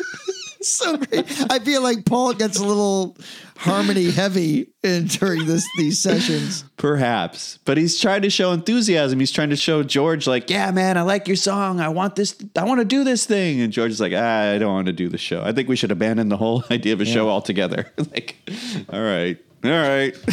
[0.62, 1.26] so great.
[1.50, 3.16] I feel like Paul gets a little
[3.58, 6.64] harmony heavy in during this these sessions.
[6.78, 9.20] Perhaps, but he's trying to show enthusiasm.
[9.20, 11.80] He's trying to show George, like, "Yeah, man, I like your song.
[11.80, 12.36] I want this.
[12.58, 14.94] I want to do this thing." And George is like, ah, "I don't want to
[14.94, 15.42] do the show.
[15.44, 18.36] I think we should abandon the whole idea of a show altogether." like,
[18.90, 20.16] all right, all right.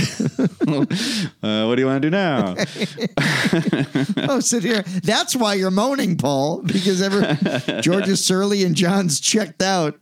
[1.43, 2.55] uh, what do you want to do now?
[4.29, 4.83] oh, sit here.
[5.03, 7.35] That's why you're moaning, Paul, because ever
[7.83, 9.99] George is surly and John's checked out.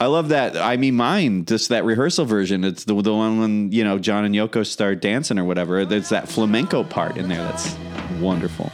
[0.00, 0.56] I love that.
[0.56, 2.64] I mean, mine just that rehearsal version.
[2.64, 5.84] It's the the one when you know John and Yoko start dancing or whatever.
[5.84, 7.42] There's that flamenco part in there.
[7.42, 7.76] That's
[8.18, 8.72] wonderful.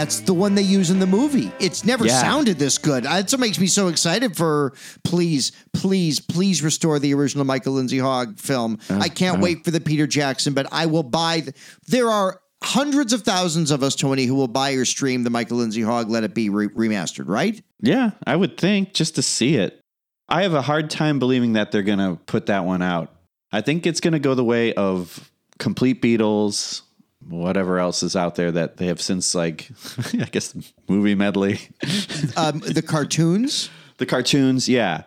[0.00, 1.52] That's the one they use in the movie.
[1.60, 2.18] It's never Yeah.
[2.22, 3.04] sounded this good.
[3.04, 4.72] That's what makes me so excited for
[5.04, 8.78] please, please, please restore the original Michael Lindsay Hogg film.
[8.88, 9.40] I can't uh.
[9.42, 11.40] wait for the Peter Jackson, but I will buy.
[11.40, 11.52] The,
[11.86, 15.58] there are hundreds of thousands of us, Tony, who will buy or stream the Michael
[15.58, 17.62] Lindsay Hogg Let It Be re- remastered, right?
[17.82, 19.82] Yeah, I would think just to see it.
[20.30, 23.14] I have a hard time believing that they're going to put that one out.
[23.52, 26.80] I think it's going to go the way of complete Beatles,
[27.28, 29.70] whatever else is out there that they have since, like,
[30.14, 30.54] I guess,
[30.88, 31.60] movie medley,
[32.36, 33.70] Um, the cartoons.
[33.98, 34.68] the cartoons.
[34.68, 35.02] Yeah.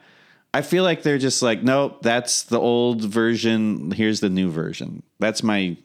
[0.54, 3.90] I feel like they're just like, nope, that's the old version.
[3.92, 5.02] Here's the new version.
[5.20, 5.78] That's my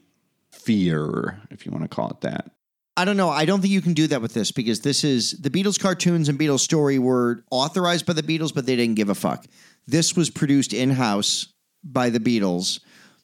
[0.51, 2.51] fear, if you want to call it that.
[2.95, 3.29] I don't know.
[3.29, 6.27] I don't think you can do that with this because this is the Beatles cartoons
[6.29, 9.45] and Beatles story were authorized by the Beatles, but they didn't give a fuck.
[9.87, 11.47] This was produced in house
[11.83, 12.81] by the Beatles.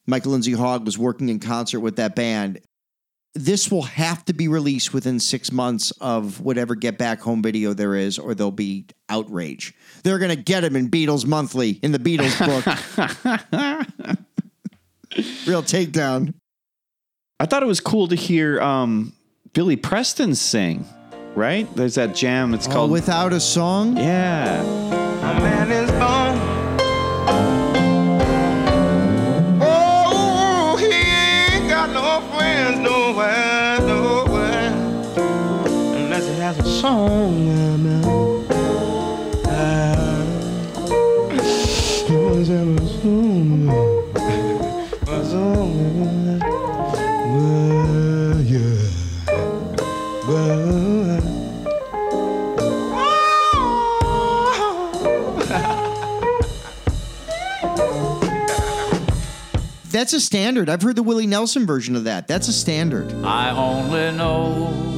[0.07, 2.61] Michael Lindsay Hogg was working in concert with that band.
[3.37, 7.73] This will have to be released within six months of whatever Get Back Home video
[7.73, 9.73] there is, or there'll be outrage.
[10.03, 12.65] They're going to get him in Beatles Monthly in the Beatles book.
[15.47, 16.33] Real takedown.
[17.39, 19.11] I thought it was cool to hear um,
[19.53, 20.85] Billy Preston sing,
[21.35, 21.67] right?
[21.75, 22.53] There's that jam.
[22.53, 23.97] It's Oh, called without a song?
[23.97, 24.63] Yeah.
[36.85, 37.49] Song.
[37.49, 38.05] I'm out.
[59.91, 60.69] That's a standard.
[60.69, 62.27] I've heard the Willie Nelson version of that.
[62.27, 63.11] That's a standard.
[63.23, 64.94] I only know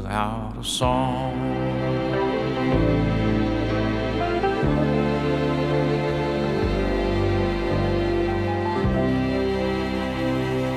[0.00, 1.36] without a song.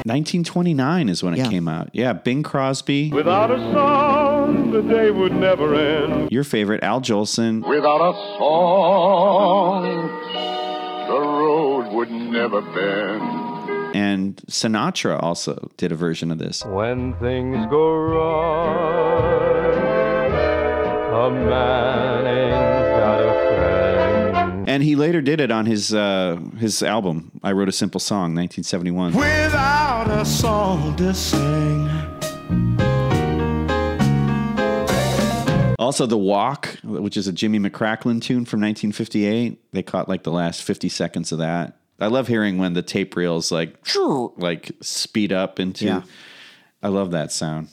[0.06, 1.90] 1929 is when it came out.
[1.94, 3.12] Yeah, Bing Crosby.
[3.12, 6.30] Without a song, the day would never end.
[6.30, 7.66] Your favorite, Al Jolson.
[7.66, 9.84] Without a song,
[11.08, 13.96] the road would never bend.
[13.96, 16.64] And Sinatra also did a version of this.
[16.64, 19.24] When things go wrong,
[21.12, 24.70] a man ain't got a friend.
[24.70, 27.32] And he later did it on his uh, his album.
[27.42, 29.14] I wrote a simple song, 1971.
[29.14, 31.90] Without a song to sing.
[35.80, 39.74] Also, The Walk, which is a Jimmy McCracklin tune from 1958.
[39.74, 41.80] They caught like the last 50 seconds of that.
[42.00, 43.78] I love hearing when the tape reels like
[44.38, 45.86] like speed up into.
[45.86, 46.02] Yeah.
[46.82, 47.70] I love that sound.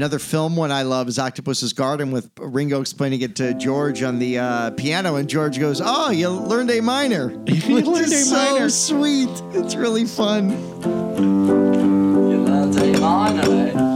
[0.00, 4.18] Another film one I love is Octopus's Garden with Ringo explaining it to George on
[4.18, 8.24] the uh, piano, and George goes, "Oh, you learned A minor." Which learned is A
[8.24, 8.70] so minor.
[8.70, 9.28] sweet.
[9.52, 10.52] It's really fun.
[12.48, 13.89] I'd like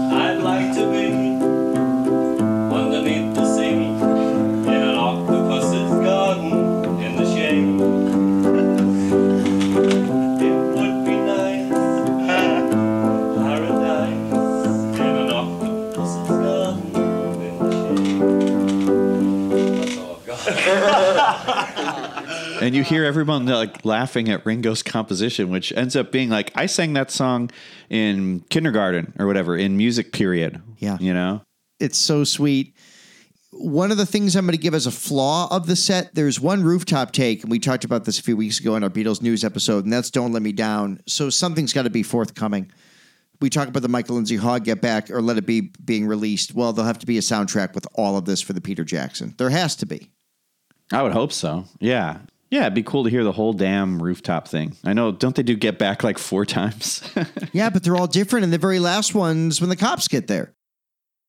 [22.64, 26.64] And you hear everyone like laughing at Ringo's composition, which ends up being like I
[26.64, 27.50] sang that song
[27.90, 30.62] in kindergarten or whatever in music period.
[30.78, 30.96] Yeah.
[30.98, 31.42] you know.
[31.78, 32.74] It's so sweet.
[33.50, 36.40] One of the things I'm going to give as a flaw of the set, there's
[36.40, 39.20] one rooftop take, and we talked about this a few weeks ago in our Beatles
[39.20, 42.72] news episode, and that's "Don't Let Me Down." So something's got to be forthcoming.
[43.42, 46.54] We talk about the Michael Lindsay Hogg Get Back or Let It Be being released.
[46.54, 49.34] Well, there'll have to be a soundtrack with all of this for the Peter Jackson.
[49.36, 50.08] There has to be.
[50.90, 51.66] I would hope so.
[51.78, 52.20] Yeah.
[52.54, 54.76] Yeah, it'd be cool to hear the whole damn rooftop thing.
[54.84, 57.02] I know, don't they do get back like four times?
[57.52, 60.54] Yeah, but they're all different, and the very last one's when the cops get there.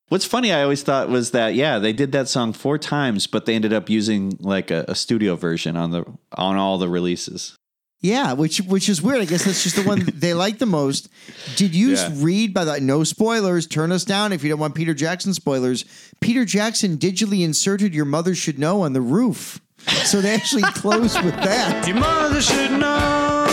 [0.10, 3.46] What's funny, I always thought was that yeah, they did that song four times, but
[3.46, 7.56] they ended up using like a, a studio version on the on all the releases.
[8.02, 9.22] Yeah, which which is weird.
[9.22, 11.10] I guess that's just the one they like the most.
[11.56, 12.10] Did you Yeah.
[12.14, 13.66] read by the no spoilers?
[13.66, 15.86] Turn us down if you don't want Peter Jackson spoilers.
[16.22, 19.60] Peter Jackson digitally inserted "Your Mother Should Know" on the roof,
[20.06, 21.88] so they actually close with that.
[21.88, 23.46] Your mother should know.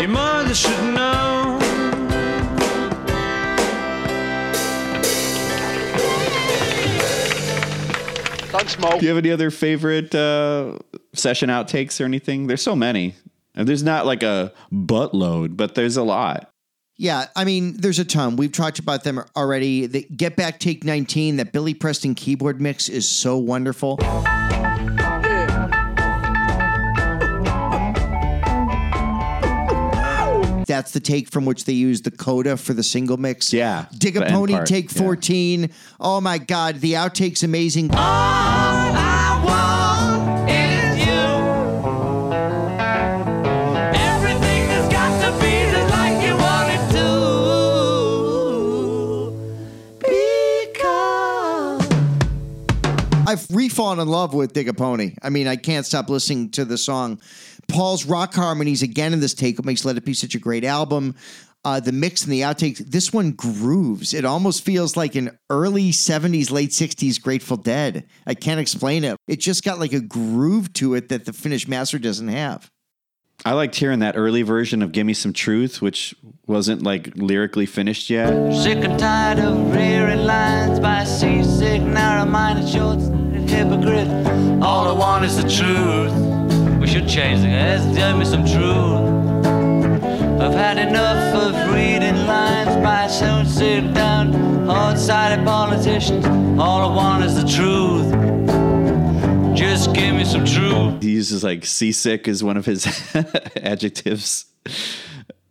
[0.00, 1.58] Your mother should know.
[8.50, 8.98] Thanks, Mo.
[8.98, 10.78] Do you have any other favorite uh,
[11.14, 12.46] session outtakes or anything?
[12.46, 13.14] There's so many.
[13.54, 16.49] There's not like a buttload, but there's a lot.
[17.00, 18.36] Yeah, I mean, there's a ton.
[18.36, 19.86] We've talked about them already.
[19.86, 23.96] The Get Back Take 19, that Billy Preston keyboard mix is so wonderful.
[30.66, 33.50] That's the take from which they use the coda for the single mix.
[33.50, 34.98] Yeah, Dig a Pony, part, take yeah.
[34.98, 35.70] 14.
[35.98, 37.90] Oh my God, the outtakes amazing.
[37.94, 39.89] Everything
[53.30, 55.14] I've re-fallen in love with Dig a Pony.
[55.22, 57.20] I mean, I can't stop listening to the song.
[57.68, 60.64] Paul's rock harmonies again in this take what makes Let It Be such a great
[60.64, 61.14] album.
[61.64, 64.14] Uh, the mix and the outtakes, this one grooves.
[64.14, 68.04] It almost feels like an early 70s, late 60s Grateful Dead.
[68.26, 69.16] I can't explain it.
[69.28, 72.68] It just got like a groove to it that the finished master doesn't have.
[73.44, 76.14] I liked hearing that early version of "Give Me Some Truth," which
[76.46, 78.52] wasn't like lyrically finished yet.
[78.52, 81.80] Sick and tired of rearing lines by seasick,
[82.30, 84.08] narrow-minded, short-sighted hypocrite.
[84.62, 86.12] All I want is the truth.
[86.80, 87.96] We should change the guys.
[87.96, 89.44] Tell me some truth.
[90.40, 94.32] I've had enough of reading lines by sit down,
[94.66, 96.24] hard-sided politicians.
[96.58, 98.10] All I want is the truth.
[99.56, 101.02] Just give me some truth.
[101.02, 102.86] He uses like seasick as one of his
[103.56, 104.46] adjectives,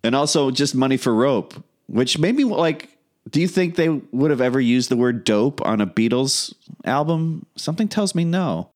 [0.04, 1.54] and also just money for rope,
[1.88, 2.90] which made me like.
[3.30, 6.54] Do you think they would have ever used the word dope on a Beatles
[6.86, 7.46] album?
[7.56, 8.72] Something tells me no.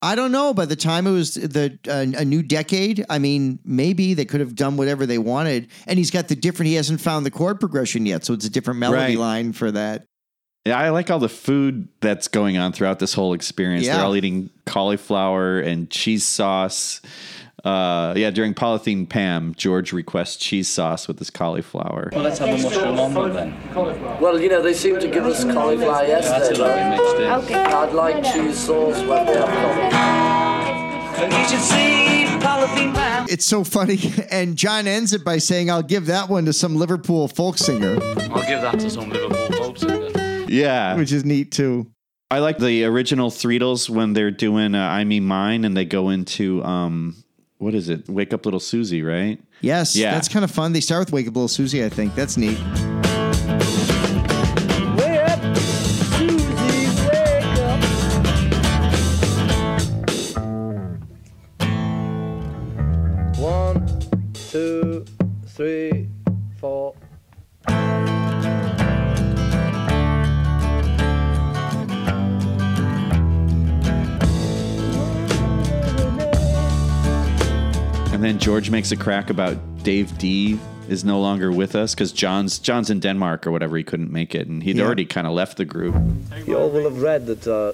[0.00, 0.54] I don't know.
[0.54, 4.38] By the time it was the uh, a new decade, I mean, maybe they could
[4.40, 5.68] have done whatever they wanted.
[5.88, 6.68] And he's got the different.
[6.68, 9.18] He hasn't found the chord progression yet, so it's a different melody Right.
[9.18, 10.04] line for that.
[10.64, 13.86] Yeah, I like all the food that's going on throughout this whole experience.
[13.86, 13.96] Yeah.
[13.96, 17.00] They're all eating cauliflower and cheese sauce.
[17.64, 22.10] Uh, yeah, during Polythene Pam, George requests cheese sauce with his cauliflower.
[22.12, 23.54] Well, let's have a mushroom omelette then.
[24.20, 26.38] Well, you know, they seem to give us cauliflower yesterday.
[26.38, 27.56] That's what we mixed in.
[27.56, 27.72] Okay.
[27.72, 31.38] I'd like cheese sauce when they have cauliflower.
[31.40, 32.08] You should see.
[33.30, 33.98] It's so funny.
[34.30, 37.98] And John ends it by saying, "I'll give that one to some Liverpool folk singer,"
[38.30, 40.44] I'll give that to some Liverpool folk singer.
[40.48, 41.90] Yeah, which is neat too.
[42.30, 46.10] I like the original Threetles when they're doing uh, "I Me Mine" and they go
[46.10, 47.16] into um,
[47.58, 48.08] what is it?
[48.08, 49.40] "Wake Up Little Susie," right?
[49.60, 50.12] Yes, Yeah.
[50.12, 50.72] that's kind of fun.
[50.72, 52.58] They start with "Wake Up, Little Susie." I think that's neat.
[78.58, 82.90] George makes a crack about Dave Dee is no longer with us because John's John's
[82.90, 83.76] in Denmark or whatever.
[83.76, 84.82] He couldn't make it, and he'd Yeah.
[84.82, 85.94] already kind of left the group.
[86.44, 87.72] You all will have read that uh,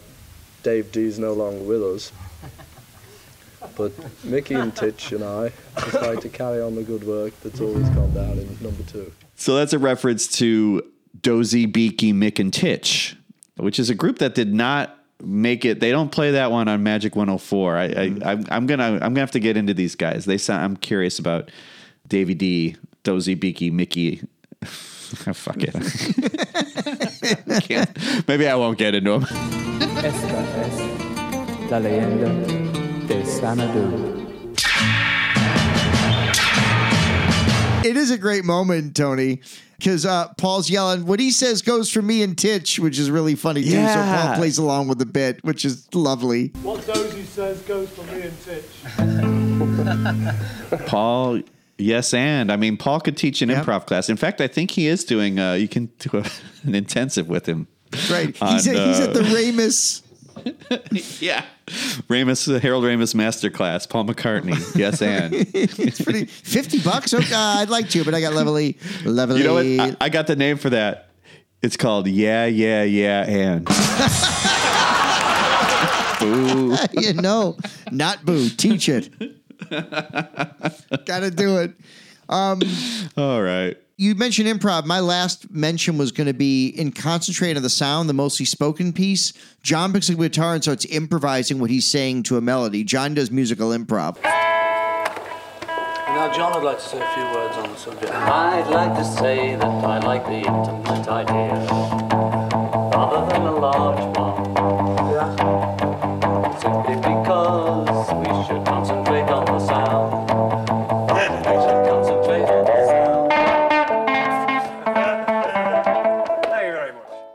[0.63, 2.13] Dave Dee's no longer with us.
[3.79, 3.93] But
[4.25, 5.53] Mickey and Titch and I
[5.87, 9.11] decided to carry on the good work that's always gone down in number two.
[9.37, 10.83] So that's a reference to
[11.23, 13.17] Dozy, Beaky, Mick, and Titch,
[13.57, 15.81] which is a group that did not make it.
[15.81, 17.77] They don't play that one on Magic 104.
[17.77, 18.23] I, I mm-hmm.
[18.27, 20.25] I'm, I'm gonna I'm gonna have to get into these guys.
[20.25, 20.65] They sound.
[20.65, 21.51] I'm curious about
[22.09, 24.23] Davy Dee, Dozy, Beaky, Mickey.
[25.29, 25.71] Oh, fuck it.
[27.63, 29.23] Can't- Maybe I won't get into them.
[30.03, 32.29] Esta es la leyenda
[33.07, 34.24] de Xanadu.
[37.85, 39.43] It is a great moment, Tony,
[39.79, 41.05] because uh, Paul's yelling.
[41.05, 43.73] What he says goes for me and Titch, which is really funny too.
[43.73, 46.49] So Paul plays along with the bit, which is lovely.
[46.63, 48.65] What Dozy says goes for me and Titch.
[50.87, 51.43] Paul,
[51.77, 54.09] yes, and I mean, Paul could teach an improv class.
[54.09, 55.39] In fact, I think he is doing.
[55.39, 56.25] Uh, you can do a,
[56.67, 57.69] an intensive with him.
[58.11, 58.35] Right.
[58.41, 60.03] on, he's, at, he's uh, at the Ramus.
[61.21, 61.45] yeah.
[62.09, 63.89] Ramus, the Harold Ramis masterclass.
[63.89, 66.27] Paul McCartney, yes, and it's pretty.
[66.27, 67.15] Fifty bucks.
[67.15, 68.79] Okay, I'd like to, but I got Levely.
[69.03, 69.39] Levely.
[69.39, 69.97] you know what?
[70.01, 71.11] I, I got the name for that.
[71.63, 73.65] It's called Yeah, Yeah, Yeah, and.
[76.21, 76.77] Boo.
[76.93, 77.57] you know,
[77.91, 78.49] not boo.
[78.49, 79.11] Teach it.
[79.71, 81.73] Got to do it.
[82.29, 82.61] Um,
[83.17, 83.77] All right.
[83.97, 84.87] You mentioned improv.
[84.87, 88.93] My last mention was going to be in concentrating on the sound, the mostly spoken
[88.93, 89.33] piece.
[89.63, 92.83] John picks up a guitar and starts improvising what he's saying to a melody.
[92.83, 94.19] John does musical improv.
[96.15, 98.13] Now, John, I'd like to say a few words on the subject.
[98.13, 101.55] I'd like to say that I like the intimate idea
[102.95, 104.14] rather than a large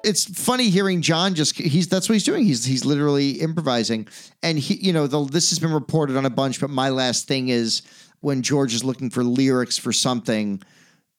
[0.10, 2.43] it's funny hearing John just he's that's what he's doing.
[2.43, 4.07] He's he's literally improvising,
[4.43, 6.60] and he you know the, this has been reported on a bunch.
[6.60, 7.82] But my last thing is
[8.22, 10.62] when George is looking for lyrics for something.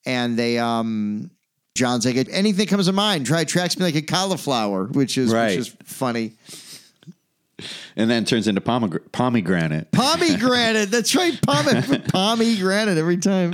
[0.07, 1.31] and they um
[1.77, 3.27] John's like anything comes to mind.
[3.27, 5.51] Try tracks me like a cauliflower, which is Right.
[5.59, 6.33] which is funny.
[7.97, 9.91] And then turns into pomegr- pomegranate.
[9.93, 10.91] Pomegranate.
[10.91, 11.39] That's right.
[11.43, 13.53] Pome- pomegranate every time.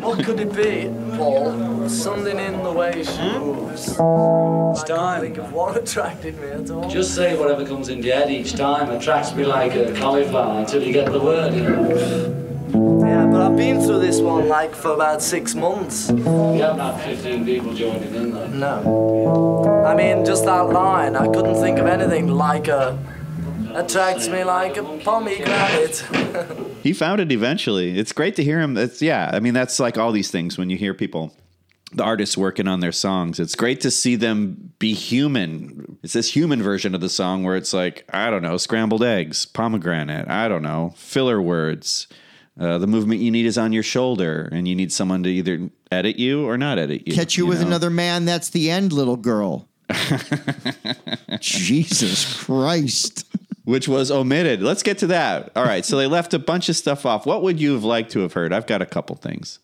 [0.00, 1.88] What could it be, Paul?
[1.88, 3.38] Something in the way she hmm?
[3.38, 3.98] moves.
[3.98, 6.88] I can't think of what attracted me at all.
[6.88, 8.90] Just say whatever comes in your head each time.
[8.90, 11.54] Attracts me like a cauliflower until you get the word.
[11.54, 12.44] You know?
[12.74, 16.10] Yeah, but I've been through this one like for about six months.
[16.10, 18.48] You haven't had 15 people joining in though.
[18.48, 19.84] No.
[19.86, 22.98] I mean, just that line, I couldn't think of anything like a.
[23.74, 26.04] Attracts me like a pomegranate.
[26.82, 27.98] He found it eventually.
[27.98, 28.76] It's great to hear him.
[28.76, 29.30] It's yeah.
[29.32, 31.34] I mean, that's like all these things when you hear people,
[31.92, 33.40] the artists working on their songs.
[33.40, 35.98] It's great to see them be human.
[36.02, 39.46] It's this human version of the song where it's like I don't know, scrambled eggs,
[39.46, 40.28] pomegranate.
[40.28, 42.06] I don't know, filler words.
[42.58, 45.70] Uh, the movement you need is on your shoulder, and you need someone to either
[45.90, 47.14] edit you or not edit you.
[47.14, 47.66] Catch you, with know?
[47.66, 48.26] another man.
[48.26, 49.68] That's the end, little girl.
[51.40, 53.26] Jesus Christ.
[53.64, 54.62] Which was omitted.
[54.62, 55.50] Let's get to that.
[55.56, 57.24] All right, so they left a bunch of stuff off.
[57.24, 58.52] What would you have liked to have heard?
[58.52, 59.58] I've got a couple things.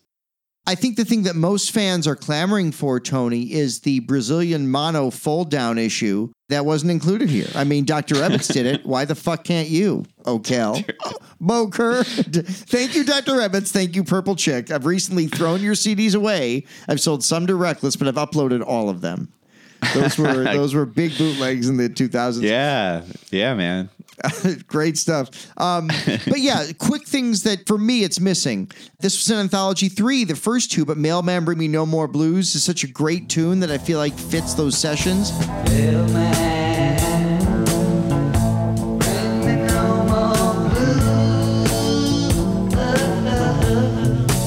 [0.67, 5.09] I think the thing that most fans are clamoring for, Tony, is the Brazilian mono
[5.09, 7.47] fold down issue that wasn't included here.
[7.55, 8.15] I mean, Dr.
[8.15, 8.85] Ebbetts did it.
[8.85, 10.87] Why the fuck can't you, Okell?
[11.41, 12.03] Boker.
[12.03, 13.33] Thank you, Dr.
[13.33, 13.71] Ebbetts.
[13.71, 14.69] Thank you, Purple Chick.
[14.69, 16.65] I've recently thrown your CDs away.
[16.87, 19.33] I've sold some to Reckless, but I've uploaded all of them.
[19.93, 22.41] Those were those were big bootlegs in the 2000s.
[22.41, 23.89] Yeah, yeah, man.
[24.67, 25.29] Great stuff.
[25.59, 28.71] Um, but yeah, quick things that for me it's missing.
[28.99, 32.53] This was an anthology three, the first two, but Mailman Bring Me No More Blues
[32.55, 35.31] is such a great tune that I feel like fits those sessions.
[35.69, 36.51] Mailman.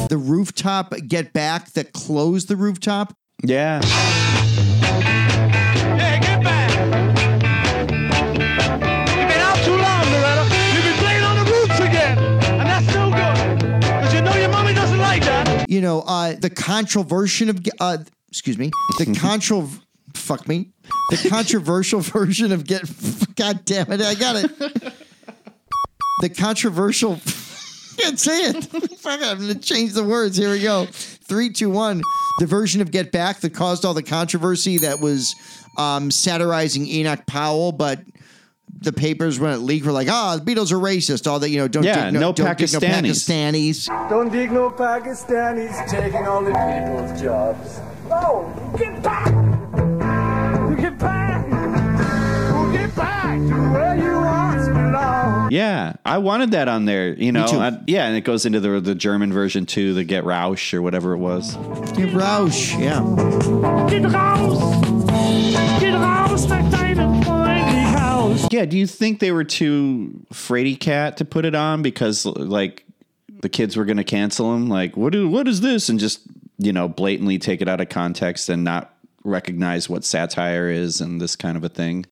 [0.09, 3.16] The rooftop get back that closed the rooftop.
[3.43, 3.80] Yeah.
[15.74, 17.98] You know, uh, the controversial of uh,
[18.28, 19.68] excuse me, the contro
[20.14, 20.70] fuck me,
[21.10, 22.88] the controversial version of get.
[23.34, 24.92] God damn it, I got it.
[26.20, 27.18] The controversial.
[27.98, 28.64] Can't say it.
[28.98, 30.36] Fuck it, I'm gonna change the words.
[30.36, 30.86] Here we go.
[30.92, 32.02] Three, two, one.
[32.38, 35.34] The version of Get Back that caused all the controversy that was
[35.76, 37.98] um, satirizing Enoch Powell, but
[38.85, 41.26] the papers when it leaked were like, ah, the Beatles are racist.
[41.30, 43.28] All that you know, don't Yeah, dig no don't dig Pakistanis.
[43.28, 44.09] Pakistanis.
[44.11, 47.80] Don't dig no Pakistanis taking all the people's jobs.
[48.11, 48.45] Oh,
[48.78, 49.24] get back!
[50.78, 51.51] Get back!
[52.72, 55.53] Get back to where you once belonged.
[55.53, 57.14] Yeah, I wanted that on there.
[57.14, 57.57] You know, too.
[57.59, 60.82] I- yeah, and it goes into the the German version too, the Get Rausch or
[60.82, 61.55] whatever it was.
[61.97, 63.01] Get Roush, yeah.
[63.89, 64.93] Get raus!
[68.55, 72.84] Yeah, do you think they were too fraidy cat to put it on because like
[73.40, 74.68] the kids were going to cancel them?
[74.68, 75.88] Like, what is what is this?
[75.88, 76.20] And just
[76.59, 78.94] you know blatantly take it out of context and not
[79.24, 82.07] recognize what satire is and this kind of a thing.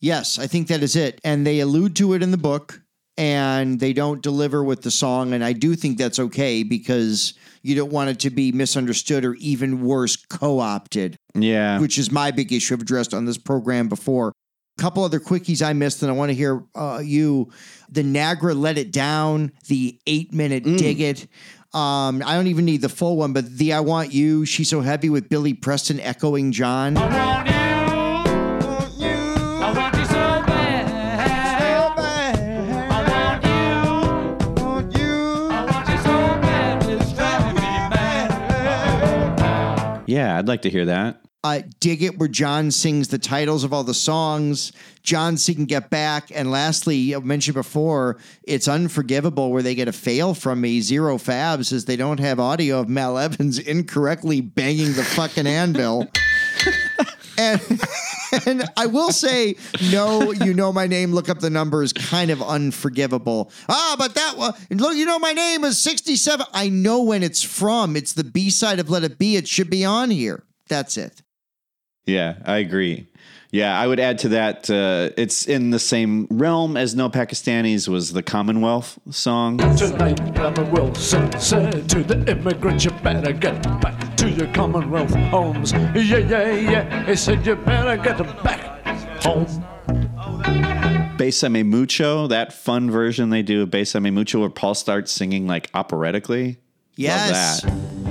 [0.00, 1.18] Yes, I think that is it.
[1.24, 2.82] And they allude to it in the book
[3.16, 5.32] and they don't deliver with the song.
[5.32, 9.32] And I do think that's okay because you don't want it to be misunderstood or
[9.36, 13.88] even worse, co opted, Yeah, which is my big issue I've addressed on this program
[13.88, 14.34] before.
[14.76, 17.52] A couple other quickies I missed, and I want to hear uh, you.
[17.90, 21.28] The Nagra Let It Down, the eight minute Dig It.
[21.72, 24.80] Um, I don't even need the full one, but the I Want You, She's So
[24.80, 26.96] Heavy with Billy Preston echoing John.
[26.96, 27.42] I
[29.76, 31.94] want you so bad.
[32.90, 35.48] I want you.
[35.50, 36.88] I want you so bad.
[36.90, 38.30] It's driving me mad.
[40.06, 41.20] yeah, I'd like to hear that.
[41.44, 44.72] Uh, Dig It, where John sings the titles of all the songs.
[45.02, 46.32] John sing Get Back.
[46.34, 50.80] And lastly, I mentioned before, it's Unforgivable, where they get a fail from me.
[50.80, 56.08] Zero Fab says they don't have audio of Mal Evans incorrectly banging the fucking anvil.
[57.38, 57.60] and,
[58.46, 59.56] and I will say,
[59.92, 63.52] no, you know my name, look up the number is kind of unforgivable.
[63.68, 66.46] Ah, but that one, look, you know my name is 67.
[66.54, 67.96] I know when it's from.
[67.96, 69.36] It's the B side of Let It Be.
[69.36, 70.42] It should be on here.
[70.68, 71.20] That's it.
[72.06, 73.06] Yeah, I agree.
[73.50, 74.68] Yeah, I would add to that.
[74.68, 79.58] Uh, it's in the same realm as No Pakistanis was the Commonwealth song.
[79.76, 85.70] Tonight, Clement Wilson said to the immigrants, you better get back to your Commonwealth homes.
[85.70, 87.06] Yeah, yeah, yeah.
[87.06, 88.84] He said, you better get back
[89.22, 89.46] home.
[91.16, 95.70] Besame Mucho, that fun version they do of Besame Mucho where Paul starts singing like
[95.74, 96.58] operatically.
[96.96, 97.64] Yes.
[97.64, 98.03] Love that.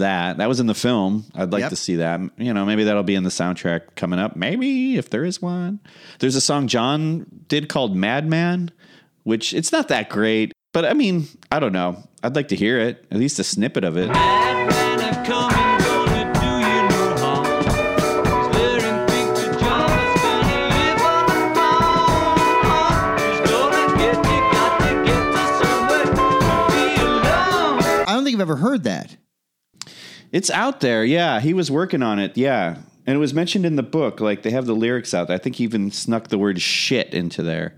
[0.00, 0.36] That.
[0.38, 1.24] That was in the film.
[1.34, 1.70] I'd like Yep.
[1.70, 2.20] to see that.
[2.36, 4.36] You know, maybe that'll be in the soundtrack coming up.
[4.36, 5.80] Maybe if there is one.
[6.18, 8.70] There's a song John did called Madman,
[9.22, 12.02] which it's not that great, but I mean, I don't know.
[12.22, 14.10] I'd like to hear it, at least a snippet of it.
[28.02, 29.16] I don't think I've ever heard that.
[30.32, 31.04] It's out there.
[31.04, 32.36] Yeah, he was working on it.
[32.36, 32.76] Yeah.
[33.06, 34.20] And it was mentioned in the book.
[34.20, 35.30] Like they have the lyrics out.
[35.30, 37.74] I think he even snuck the word shit into there.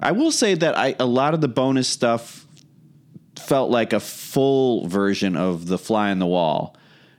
[0.00, 2.46] I will say that I a lot of the bonus stuff
[3.36, 6.76] felt like a full version of the fly on the wall.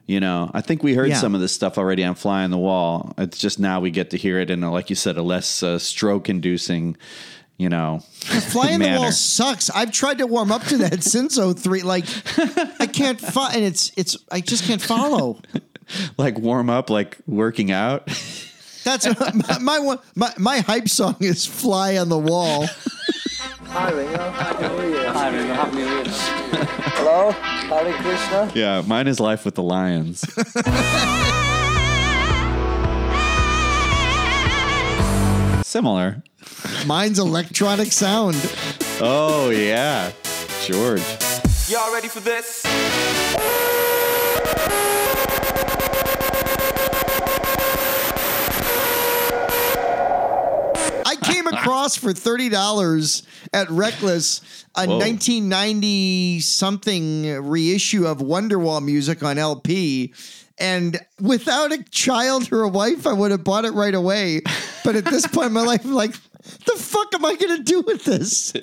[0.07, 1.15] You know, I think we heard Yeah.
[1.17, 3.11] some of this stuff already on Fly on the Wall.
[3.17, 5.63] It's just now we get to hear it in, a, like you said, a less
[5.63, 6.95] uh, stroke inducing,
[7.57, 9.69] you know, Fly in the wall sucks.
[9.69, 11.83] I've tried to warm up to that since 03.
[11.83, 12.05] Like,
[12.79, 15.41] I can't follow, and it's, it's, I just can't follow.
[16.17, 18.07] like warm up, like working out.
[18.83, 19.99] That's my, my one.
[20.15, 24.31] My, my hype song is "Fly on the Wall." Hi, Ringo.
[24.31, 25.11] Happy New Year.
[25.11, 25.53] Hi, Ringo.
[25.55, 26.03] Happy New Year.
[26.05, 27.31] Hello.
[27.31, 28.51] Hare Krishna.
[28.53, 30.21] yeah, mine is Life with the Lions.
[35.65, 36.23] Similar.
[36.85, 38.35] Mine's electronic sound.
[39.01, 40.11] Oh yeah,
[40.63, 41.03] George.
[41.67, 42.63] Y'all ready for this?
[51.07, 53.23] I came across for thirty dollars
[53.53, 54.97] at Reckless a Whoa.
[54.97, 60.13] 1990 something reissue of Wonderwall music on LP.
[60.57, 64.41] And without a child or a wife, I would have bought it right away.
[64.83, 66.15] But at this point in my life, I'm like,
[66.65, 68.53] the fuck am I going to do with this?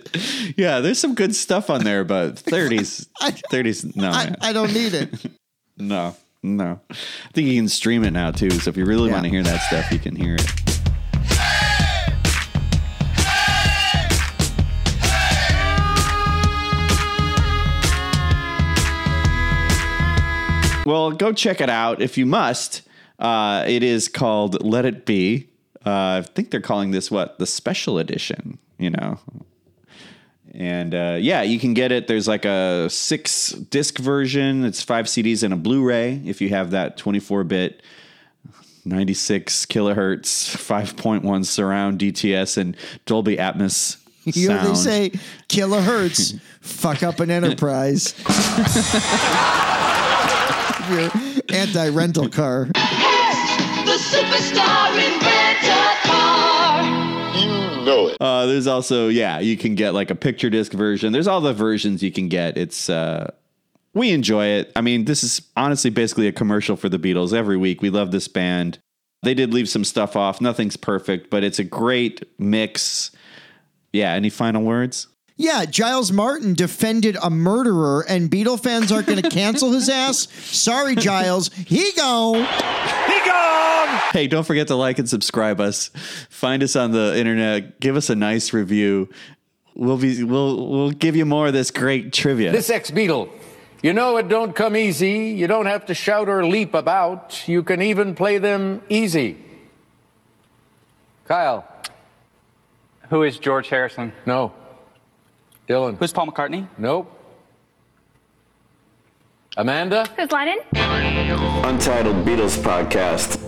[0.57, 3.07] Yeah, there's some good stuff on there, but 30s,
[3.51, 4.35] 30s, no, I.
[4.41, 5.11] I don't need it.
[5.77, 6.81] no, no.
[6.91, 6.95] I
[7.33, 8.51] think you can stream it now too.
[8.51, 9.15] So if you really Yeah.
[9.15, 10.47] want to hear that stuff, you can hear it.
[20.85, 22.83] Well, go check it out if you must.
[23.17, 25.49] Uh, it is called Let It Be.
[25.85, 28.59] Uh, I think they're calling this what the special edition.
[28.79, 29.19] You know,
[30.55, 32.07] and uh, yeah, you can get it.
[32.07, 34.65] There's like a six disc version.
[34.65, 37.83] It's five CDs and a Blu-ray if you have that 24 bit,
[38.85, 42.77] 96 kilohertz, 5.1 surround DTS and
[43.07, 43.99] Dolby Atmos.
[44.25, 45.11] You know, they say
[45.49, 48.15] kilohertz, fuck up an enterprise.
[50.89, 51.11] Your
[51.49, 52.67] anti rental car.
[52.67, 54.72] The superstar
[58.23, 61.13] Uh, there's also yeah, you can get like a picture disc version.
[61.13, 62.57] There's all the versions you can get.
[62.57, 63.33] It's uh,
[63.95, 64.71] we enjoy it.
[64.77, 67.83] I mean, this is honestly basically a commercial for the Beatles every week.
[67.83, 68.79] We love this band.
[69.25, 70.41] They did leave some stuff off.
[70.41, 73.11] Nothing's perfect, but it's a great mix.
[73.93, 74.13] Yeah.
[74.13, 75.09] Any final words?
[75.37, 80.29] Yeah, Giles Martin defended a murderer, and Beatle fans aren't going to cancel his ass.
[80.31, 81.49] Sorry, Giles.
[81.53, 82.35] He gone.
[82.37, 84.01] He gone.
[84.13, 85.91] Hey, don't forget to like and subscribe us.
[86.29, 87.81] Find us on the internet.
[87.81, 89.09] Give us a nice review.
[89.75, 92.53] We'll be we'll we'll give you more of this great trivia.
[92.53, 93.31] This ex Beatle.
[93.83, 95.31] You know it don't come easy.
[95.31, 97.49] You don't have to shout or leap about.
[97.49, 99.39] You can even play them easy.
[101.27, 101.67] Kyle.
[103.09, 104.13] Who is George Harrison?
[104.27, 104.53] No.
[105.73, 105.97] Dylan.
[105.97, 106.69] Who's Paul McCartney?
[106.77, 107.11] Nope.
[109.57, 110.05] Amanda?
[110.17, 110.59] Who's Lennon?
[110.75, 113.39] Untitled Beatles Podcast.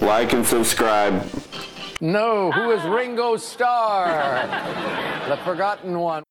[0.00, 1.26] Like and subscribe.
[2.00, 2.52] No.
[2.52, 4.46] Who is Ringo Starr?
[5.28, 6.22] the forgotten one.